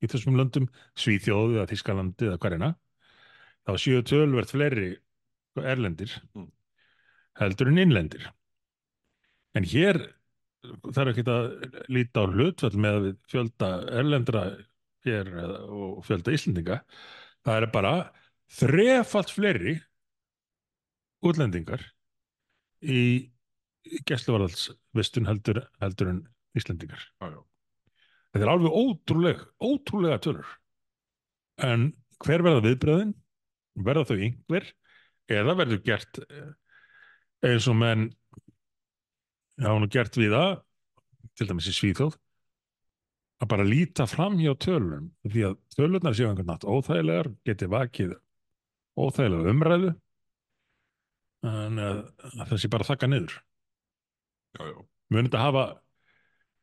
[0.03, 0.67] í þessum löndum,
[0.99, 2.73] Svíþjóðu eða Þískalandi eða hverjana
[3.69, 4.91] þá séu tölvert fleiri
[5.59, 6.51] erlendir Mm.
[7.41, 8.29] heldur en innlendir
[9.59, 9.99] en hér
[10.65, 11.49] þarf ekki að
[11.93, 14.45] líta á hlutvall með við fjölda erlendra
[15.07, 16.81] hér eða- og fjölda Íslendinga
[17.47, 17.93] það er bara
[18.59, 19.77] þrefalt fleiri
[21.25, 21.83] útlendingar
[22.83, 23.31] í
[24.09, 26.21] gæsluvarðalsvistun heldur, heldur en
[26.59, 27.01] Íslendingar.
[27.21, 27.41] Já, já.
[28.33, 30.49] Þetta er alveg ótrúleg, ótrúlega tölur.
[31.65, 31.93] En
[32.25, 33.15] hver verða viðbröðin?
[33.87, 34.69] Verða þau einhver?
[35.29, 36.51] Eða verður gert eh,
[37.47, 38.09] eins og menn
[39.67, 40.51] hafa nú gert við það,
[41.39, 42.19] til dæmis í Svíþjóð,
[43.39, 48.15] að bara líta fram hjá tölunum því að tölurnar séu einhvern nátt óþægilegar, geti vakið
[48.99, 49.93] óþægilega umræðu
[51.47, 52.01] en að,
[52.35, 53.35] að það sé bara þakka niður.
[54.59, 54.79] Já, já.
[55.15, 55.65] Mun þetta hafa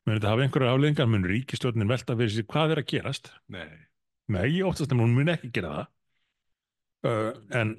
[0.05, 3.31] mun þetta hafa einhverja afleðingar, mun ríkistjórnin velta fyrir sig hvað er að gerast?
[3.53, 3.69] Nei.
[4.31, 5.85] Nei, ég óttast að hún mun ekki gera það
[7.09, 7.31] uh,
[7.61, 7.75] en,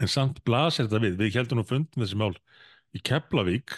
[0.00, 2.34] en samt blasir þetta við, við heldum nú fundum þessi mál
[2.96, 3.76] í Keflavík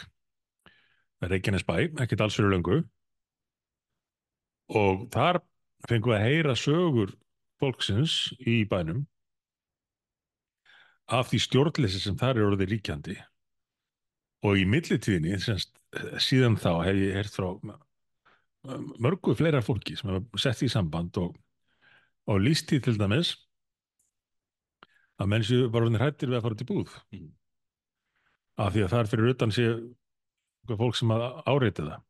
[1.21, 2.81] Reykjanes bæ, ekkert alls fyrir löngu.
[4.71, 5.41] Og þar
[5.89, 7.12] fengum við að heyra sögur
[7.61, 9.05] fólksins í bænum
[11.11, 13.18] af því stjórnleysi sem þar er orðið ríkjandi.
[14.47, 15.37] Og í millitíðinni
[16.23, 17.51] síðan þá hef ég heyrt frá
[19.01, 21.37] mörgu fleira fólki sem hefur sett í samband og,
[22.29, 23.35] og líst því til dæmis
[25.21, 26.97] að menn séu bara hrættir hættir við að fara í búð.
[27.12, 27.31] Mm.
[28.61, 29.75] af því að þar fyrir utan séu
[30.69, 32.01] fólk sem að áreiti það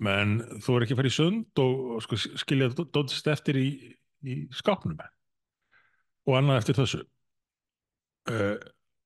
[0.00, 3.68] menn þú er ekki að fara í sund og, sko, skilja dóttist eftir í,
[4.24, 7.00] í skápnum og annað eftir þessu
[8.32, 8.56] uh,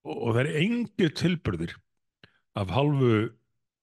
[0.04, 1.74] og, það er engir tilbyrðir
[2.60, 3.14] af hálfu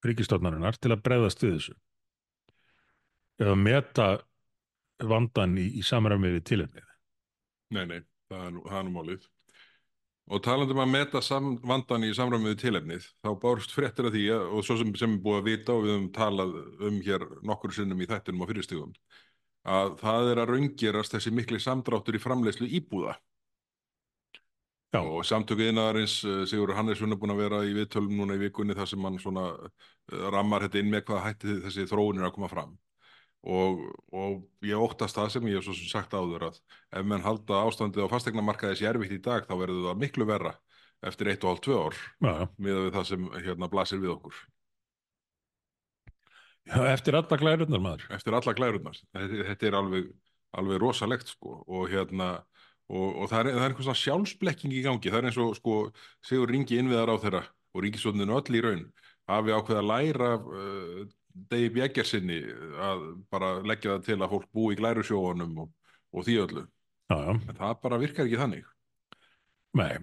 [0.07, 1.75] ríkistofnarinnar til að bregðast við þessu
[3.41, 4.07] eða meta
[5.01, 6.87] vandan í, í samræmi við tilefnið.
[7.73, 9.25] Nei, nei, það er nú málið.
[10.31, 14.21] Og talandi um að meta sam, vandan í samræmiðu tilefnið, þá bárst fréttir af því,
[14.31, 16.53] að, og svo sem, sem er búið að vita og við höfum talað
[16.87, 18.93] um hér nokkur sinnum í þættinum á fyrirstíðum,
[19.75, 23.17] að það er að raungerast þessi mikli samdráttur í framleiðslu íbúða.
[24.91, 24.99] Já.
[24.99, 26.17] Og samtöku innarins,
[26.51, 29.45] Sigur Hannesson er búin að vera í viðtölum núna í vikunni þar sem hann svona
[29.55, 32.73] eh, rammar þetta inn með hvað hætti þessi þróunir að koma fram.
[33.41, 33.79] Og,
[34.13, 36.59] og ég óttast það sem ég hef svo sem sagt áður að
[36.93, 40.51] ef menn halda ástandið á fastegnamarkaði þessi erfitt í dag þá verður það miklu verra
[41.09, 42.45] eftir eitt og hálf tvö ár Já, já.
[42.61, 44.41] miðað við það sem hérna blasir við okkur
[46.69, 48.03] Já, eftir alla glærurnar maður.
[48.13, 48.99] eftir alla glærurnar.
[49.17, 50.11] Þetta, þetta er alveg,
[50.61, 52.27] alveg rosalegt sko og hérna
[52.91, 55.09] og, og það er, það er einhvers svona sjálfsblekking í gangi.
[55.09, 55.77] Það er eins og sko
[56.27, 57.41] Sigur Ringi innviðar á þeirra
[57.73, 58.85] og ríkisvöldinu öll í raun
[59.31, 61.01] hafi ákveð að læra uh,
[61.51, 62.39] Degi Bjeggersinni
[62.81, 65.69] að bara leggja það til að fólk búi í glærusjóunum og,
[66.13, 66.63] og því öllu.
[67.11, 67.31] Já, já.
[67.49, 68.65] En það bara virkar ekki þannig.
[69.79, 69.93] Nei.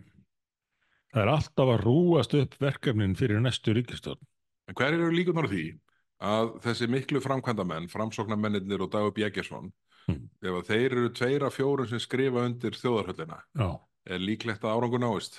[1.12, 4.20] Það er alltaf að rúast upp verkefnin fyrir næstu ríkistjórn.
[4.68, 5.66] En hver eru líkunar því
[6.20, 9.70] að þessi miklu framkvæmdamenn, framsóknarmennir og Dagur Bjeggersson,
[10.08, 10.22] Hmm.
[10.40, 13.66] ef þeir eru tveir af fjórum sem skrifa undir þjóðarhöllina, Já.
[14.08, 15.34] er líklegt að árangur náist?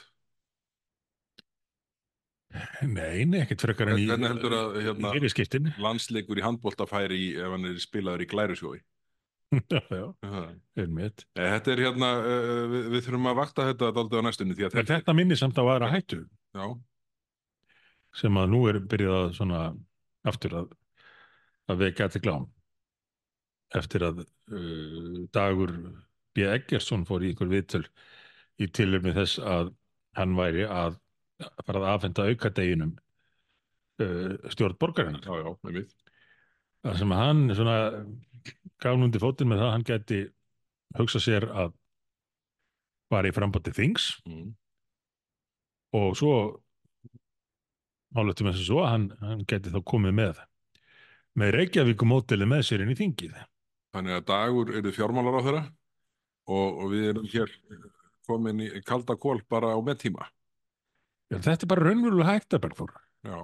[2.89, 5.11] Nei, nei, ekkert frekar en í Hvernig heldur að hérna,
[5.83, 8.79] landsleikur í handbóltafæri í, ef hann er spilaður í glærusjói?
[9.73, 10.41] já, já,
[10.77, 11.25] einmitt.
[11.37, 12.09] þetta er hérna,
[12.69, 15.89] við, við þurfum að vakta þetta daldið á næstunni En þetta minni samt á aðra
[15.93, 16.19] hættu
[16.53, 16.65] já,
[18.17, 19.63] sem að nú er byrjað að svona
[20.29, 20.71] aftur að,
[21.69, 22.47] að vekja allir glám
[23.77, 25.75] eftir að uh, Dagur
[26.33, 26.45] B.
[26.45, 27.85] Eggersson fór í ykkur viðtöl
[28.59, 29.73] í tilurmi þess að
[30.17, 30.97] hann væri að
[31.39, 32.93] fara að afhenda aukadeginum
[34.03, 35.23] uh, stjórn borgarinnar.
[35.25, 35.95] já, já, með mitt.
[36.83, 37.77] Það sem hann svona
[38.79, 40.19] gaf núndi fótinn með það að hann gæti
[40.99, 41.73] hugsa sér að
[43.09, 44.53] var í frambóti þings Mm.
[45.97, 46.33] og svo
[48.15, 50.39] hálftum þess að svo hann, hann gæti þá komið með
[51.39, 53.35] með Reykjavíkum mótili með sér inn í þingið.
[53.95, 55.61] Þannig að dagur eru fjármálar á þeirra
[56.49, 57.53] og, og við erum hér
[58.29, 60.27] komin í kalda kól bara á meðtíma.
[61.29, 62.93] Já, þetta er bara raunverulega hægt að Bergþór.
[63.27, 63.39] Já,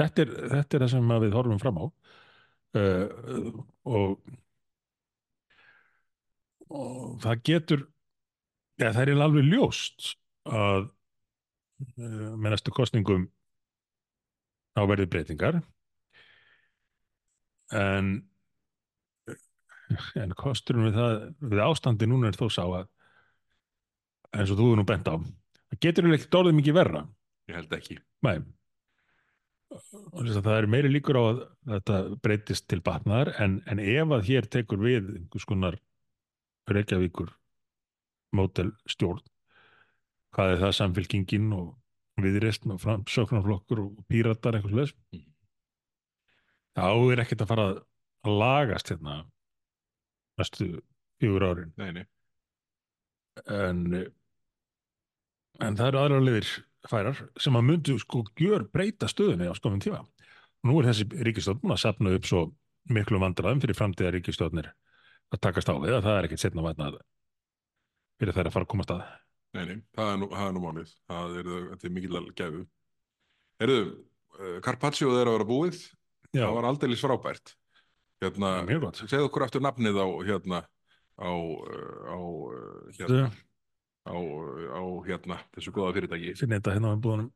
[0.00, 1.84] Þetta er, þetta er það sem við horfum fram á.
[2.72, 4.30] Uh, og,
[6.72, 7.84] og það getur,
[8.80, 10.14] ja, það er alveg ljóst
[10.48, 13.28] að uh, með næstu kostningum
[14.72, 15.60] á verði breytingar.
[17.76, 18.14] En
[20.16, 21.14] en kosturinn við það
[21.52, 22.86] við ástandi núna er þó sá að
[24.32, 27.02] eins og þú er nú bent á það getur ekki dórðið mikið verra
[27.52, 27.98] ég held ekki.
[28.26, 28.38] Nei.
[29.72, 31.38] Það er meiri líkur á að
[31.70, 35.78] þetta breytist til batnaðar en, en ef að hér tekur við einhvers konar
[36.68, 37.30] Reykjavíkur
[38.36, 39.22] mótel stjórn
[40.36, 41.70] hvað er það samfélkingin og
[42.20, 45.24] viðreistn og framsóknarflokkur og píratar eitthvað slags Mhm.
[46.76, 49.16] þá er ekkert að fara að lagast hérna
[50.40, 50.68] næstu
[51.20, 52.04] fjögur árin Nei, nei.
[53.48, 53.82] en
[55.60, 56.52] en það eru aðra liðir
[56.90, 60.02] færar sem að myndu sko gjör breyta stöðunni á skofum tíma
[60.66, 62.44] nú er þessi ríkistjórn búin að sapna upp svo
[62.92, 64.72] miklu vandræðum fyrir framtíða ríkistjórnir
[65.32, 67.02] að takast á við að það er ekkert setna vætnað
[68.22, 69.04] fyrir þær að fara að komast að
[69.52, 70.92] Nei, nei, það er nú, nú málið.
[71.10, 72.62] Það er, þetta er mikil að gefu.
[73.60, 73.80] Herðu,
[74.38, 75.80] uh, Carpaccio er að vera búið.
[76.32, 77.52] Já, Það var aldeilis frábært.
[78.22, 78.52] Hérna,
[79.02, 80.62] segðu okkur aftur nafnið á, hérna,
[81.20, 83.26] á, uh, á, uh, hérna,
[84.06, 86.34] á, á, hérna, þessu góða fyrirtæki.
[86.40, 87.30] finn þetta hérna á búðunum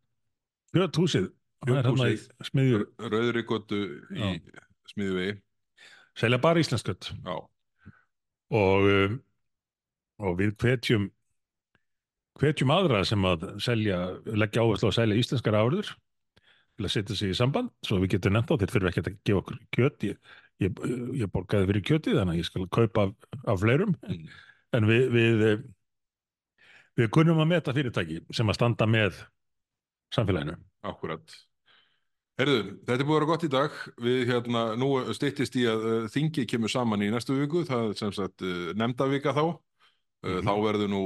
[0.75, 1.29] Kjöthúsið,
[1.65, 2.49] það er hérna í Kjöthúsið.
[2.51, 2.81] smiðju
[3.13, 4.31] Rauðri götu í
[4.93, 5.37] smiðuvegi.
[6.17, 7.11] selja bara íslenskött
[8.51, 9.21] og, um,
[10.23, 11.11] og við hvetjum
[12.41, 15.95] hvetjum aðra sem að selja, leggja áherslu að selja íslenskar áriður
[16.77, 19.15] til að setja sig í samband svo við getum nefnt á þeir fyrir ekki að
[19.25, 20.19] gefa okkur kjöt ég,
[20.61, 20.83] ég,
[21.23, 23.15] ég borgaði fyrir kjöti þannig að ég skal kaupa af,
[23.47, 24.27] af fleirum Mm.
[24.77, 25.65] en við, við
[26.97, 29.21] við kunnum að meta fyrirtæki sem að standa með
[30.15, 31.37] samfélaginu akkurat.
[32.37, 33.77] Herðu, þetta er búið að vera gott í dag.
[34.05, 38.01] Við hérna, nú styttist í að uh, þingi kemur saman í næstu viku, það er
[38.01, 39.47] sem sagt uh, nefndavika þá.
[39.47, 39.63] Uh,
[40.27, 40.47] Mhm.
[40.49, 41.01] Þá verður nú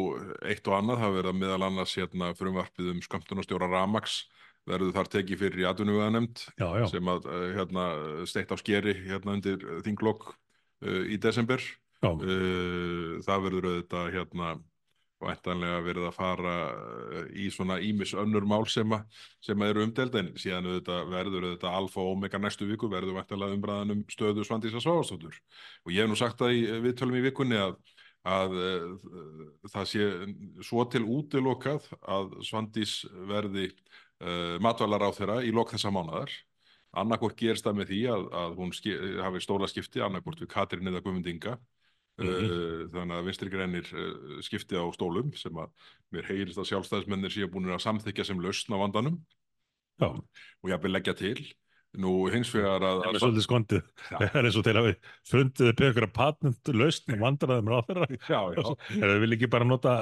[0.49, 4.15] eitt og annað, það verður meðal annars hérna frumvarpið um skömmtunarstjóra Ramax
[4.71, 7.27] verður þar tekið fyrir í atvinnuveganemnd já, já, sem að
[7.57, 7.85] hérna,
[8.31, 10.31] steitt á skeri hérna undir þinglokk
[11.11, 11.61] í desember.
[12.01, 12.11] já,
[13.27, 14.53] það verður auðvitað hérna
[15.21, 19.85] væntanlega verið að fara eh, í svona ímis önnur mál sem, að, sem að eru
[19.87, 24.05] umdeld en síðan auðvitað verður auðvitað alfa og omega næstu viku verður væntanlega umræðan um
[24.13, 27.77] stöðu Svandísa Svavastóttur og ég hef nú sagt það í viðtölum í vikunni að,
[28.29, 29.09] að uh,
[29.73, 30.11] það sé
[30.67, 36.33] svo til útilokað að Svandís verði uh, matvalar á þeirra í lok þessa mánadar
[36.91, 38.25] annarkort gerst það með því að,
[38.57, 38.73] hún
[39.23, 41.59] hafi stóla skipti annarkort við Katrin eða Guðmundinga
[42.21, 42.91] Mm -hmm.
[42.95, 43.87] Þannig að vinstri grænir
[44.45, 45.71] skipti á stólum sem að
[46.13, 49.21] mér heilist að sjálfstæðismennir séu búin að samþykja sem lausn á vandanum
[50.01, 50.09] Já.
[50.09, 51.41] og ég hafði leggja til.
[51.99, 53.01] Nú hins vegar að...
[53.03, 53.87] Það er svolítið skondið.
[54.11, 57.71] Það er eins og til að við fundið upp einhverja patnent lausn og vandanaðum
[58.31, 58.41] já.
[58.95, 59.95] Eða við vil ekki bara nota...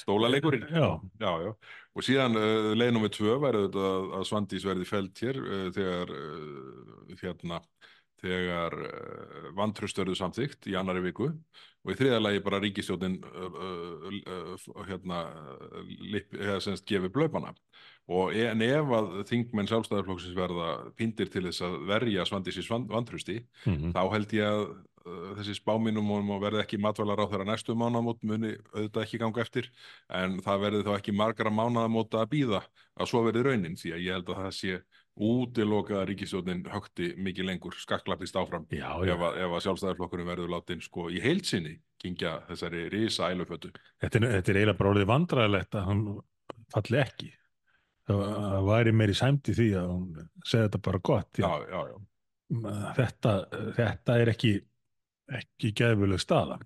[0.00, 0.66] Stólaleikurinn.
[0.74, 0.88] Já.
[1.22, 1.54] Já.
[1.94, 7.14] Og síðan uh, leiðnum við tvö værið að Svandís verði fælt hér uh, þegar uh,
[7.22, 7.62] hérna
[8.22, 11.30] þegar uh, vantröstörðu samþygt í annari viku.
[11.86, 13.60] Og í þriða lagi bara ríkistjónin uh,
[14.26, 15.22] uh, hérna
[16.86, 17.54] gefi blöfana
[18.06, 23.72] og en ef að þingmenn sjálfstæðarflokksins verða pindir til þess að verja svandisins vantrösti mm
[23.72, 23.94] -hmm.
[23.96, 24.68] þá held ég að
[25.38, 29.70] þessi spáminum og verði ekki matvalar á þeirra næstu mánamót muni auðvitað ekki ganga eftir.
[30.10, 32.62] En það verði þá ekki margara mánamóta að býða
[32.96, 34.80] að svo verði raunin því að ég held að það sé
[35.16, 39.14] útiloka að ríkisjónin högti mikið lengur skakklapist áfram já, já.
[39.14, 44.28] ef að, að sjálfstæðarflokkurinn verður látin sko í heilsinni kingja þessari risa ælufötu Þetta er,
[44.36, 46.04] þetta er eiginlega bara orðið vandræðilegt að hann
[46.74, 47.30] falli ekki.
[48.06, 51.48] Það væri meiri sæmti því að hann segja þetta bara gott já,
[53.00, 53.32] þetta,
[53.74, 54.52] þetta er ekki
[55.34, 56.60] ekki gæðvölu staða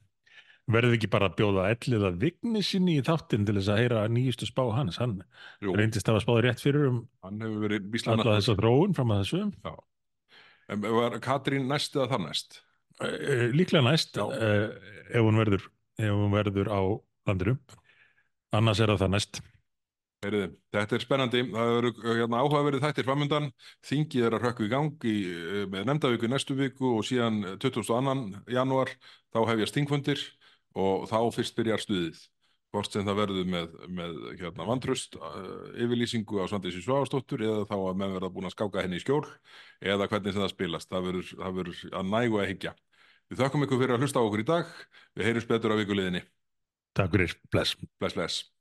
[0.75, 4.07] verður ekki bara að bjóða ellið að vigni sinni í þáttin til þess að heyra
[4.13, 5.21] nýjustu spá hans, hann
[5.63, 5.75] Jú.
[5.79, 9.77] reyndist að spáði rétt fyrir um alltaf þess að þróun fram að þessu Já.
[10.71, 12.61] En var Katrín næst eða þar næst?
[13.01, 14.75] Uh, líklega næst uh,
[15.09, 16.81] ef, hún verður, ef hún verður á
[17.31, 17.63] landirum
[18.57, 19.43] annars er það þar næst
[20.21, 23.47] Heyriði, þetta er spennandi, það eru hérna, áhugaverið þættir framöndan,
[23.89, 25.15] þingið er að rökku í gang í,
[25.73, 28.43] með nefndavíku næstu viku og síðan 22.
[28.53, 28.93] janúar
[29.33, 30.21] þá hefjast þingfundir
[30.79, 32.21] og þá fyrst byrjar stuðið
[32.71, 37.75] hvort sem það verður með, með hérna, vantröst uh, yfirlýsingu á Svandísi Sváastóttur eða þá
[37.79, 39.25] að menn verða búin að skáka henni í skjól
[39.83, 40.91] eða hvernig sem það spilast.
[40.93, 42.77] Það verður, að nægu að higgja
[43.31, 44.71] Við þakkum ykkur fyrir að hlusta á okkur í dag.
[45.15, 46.23] Við heyrum betur á vikuleginni
[46.99, 47.77] Takk fyrir, bless.
[48.03, 48.60] Bless, bless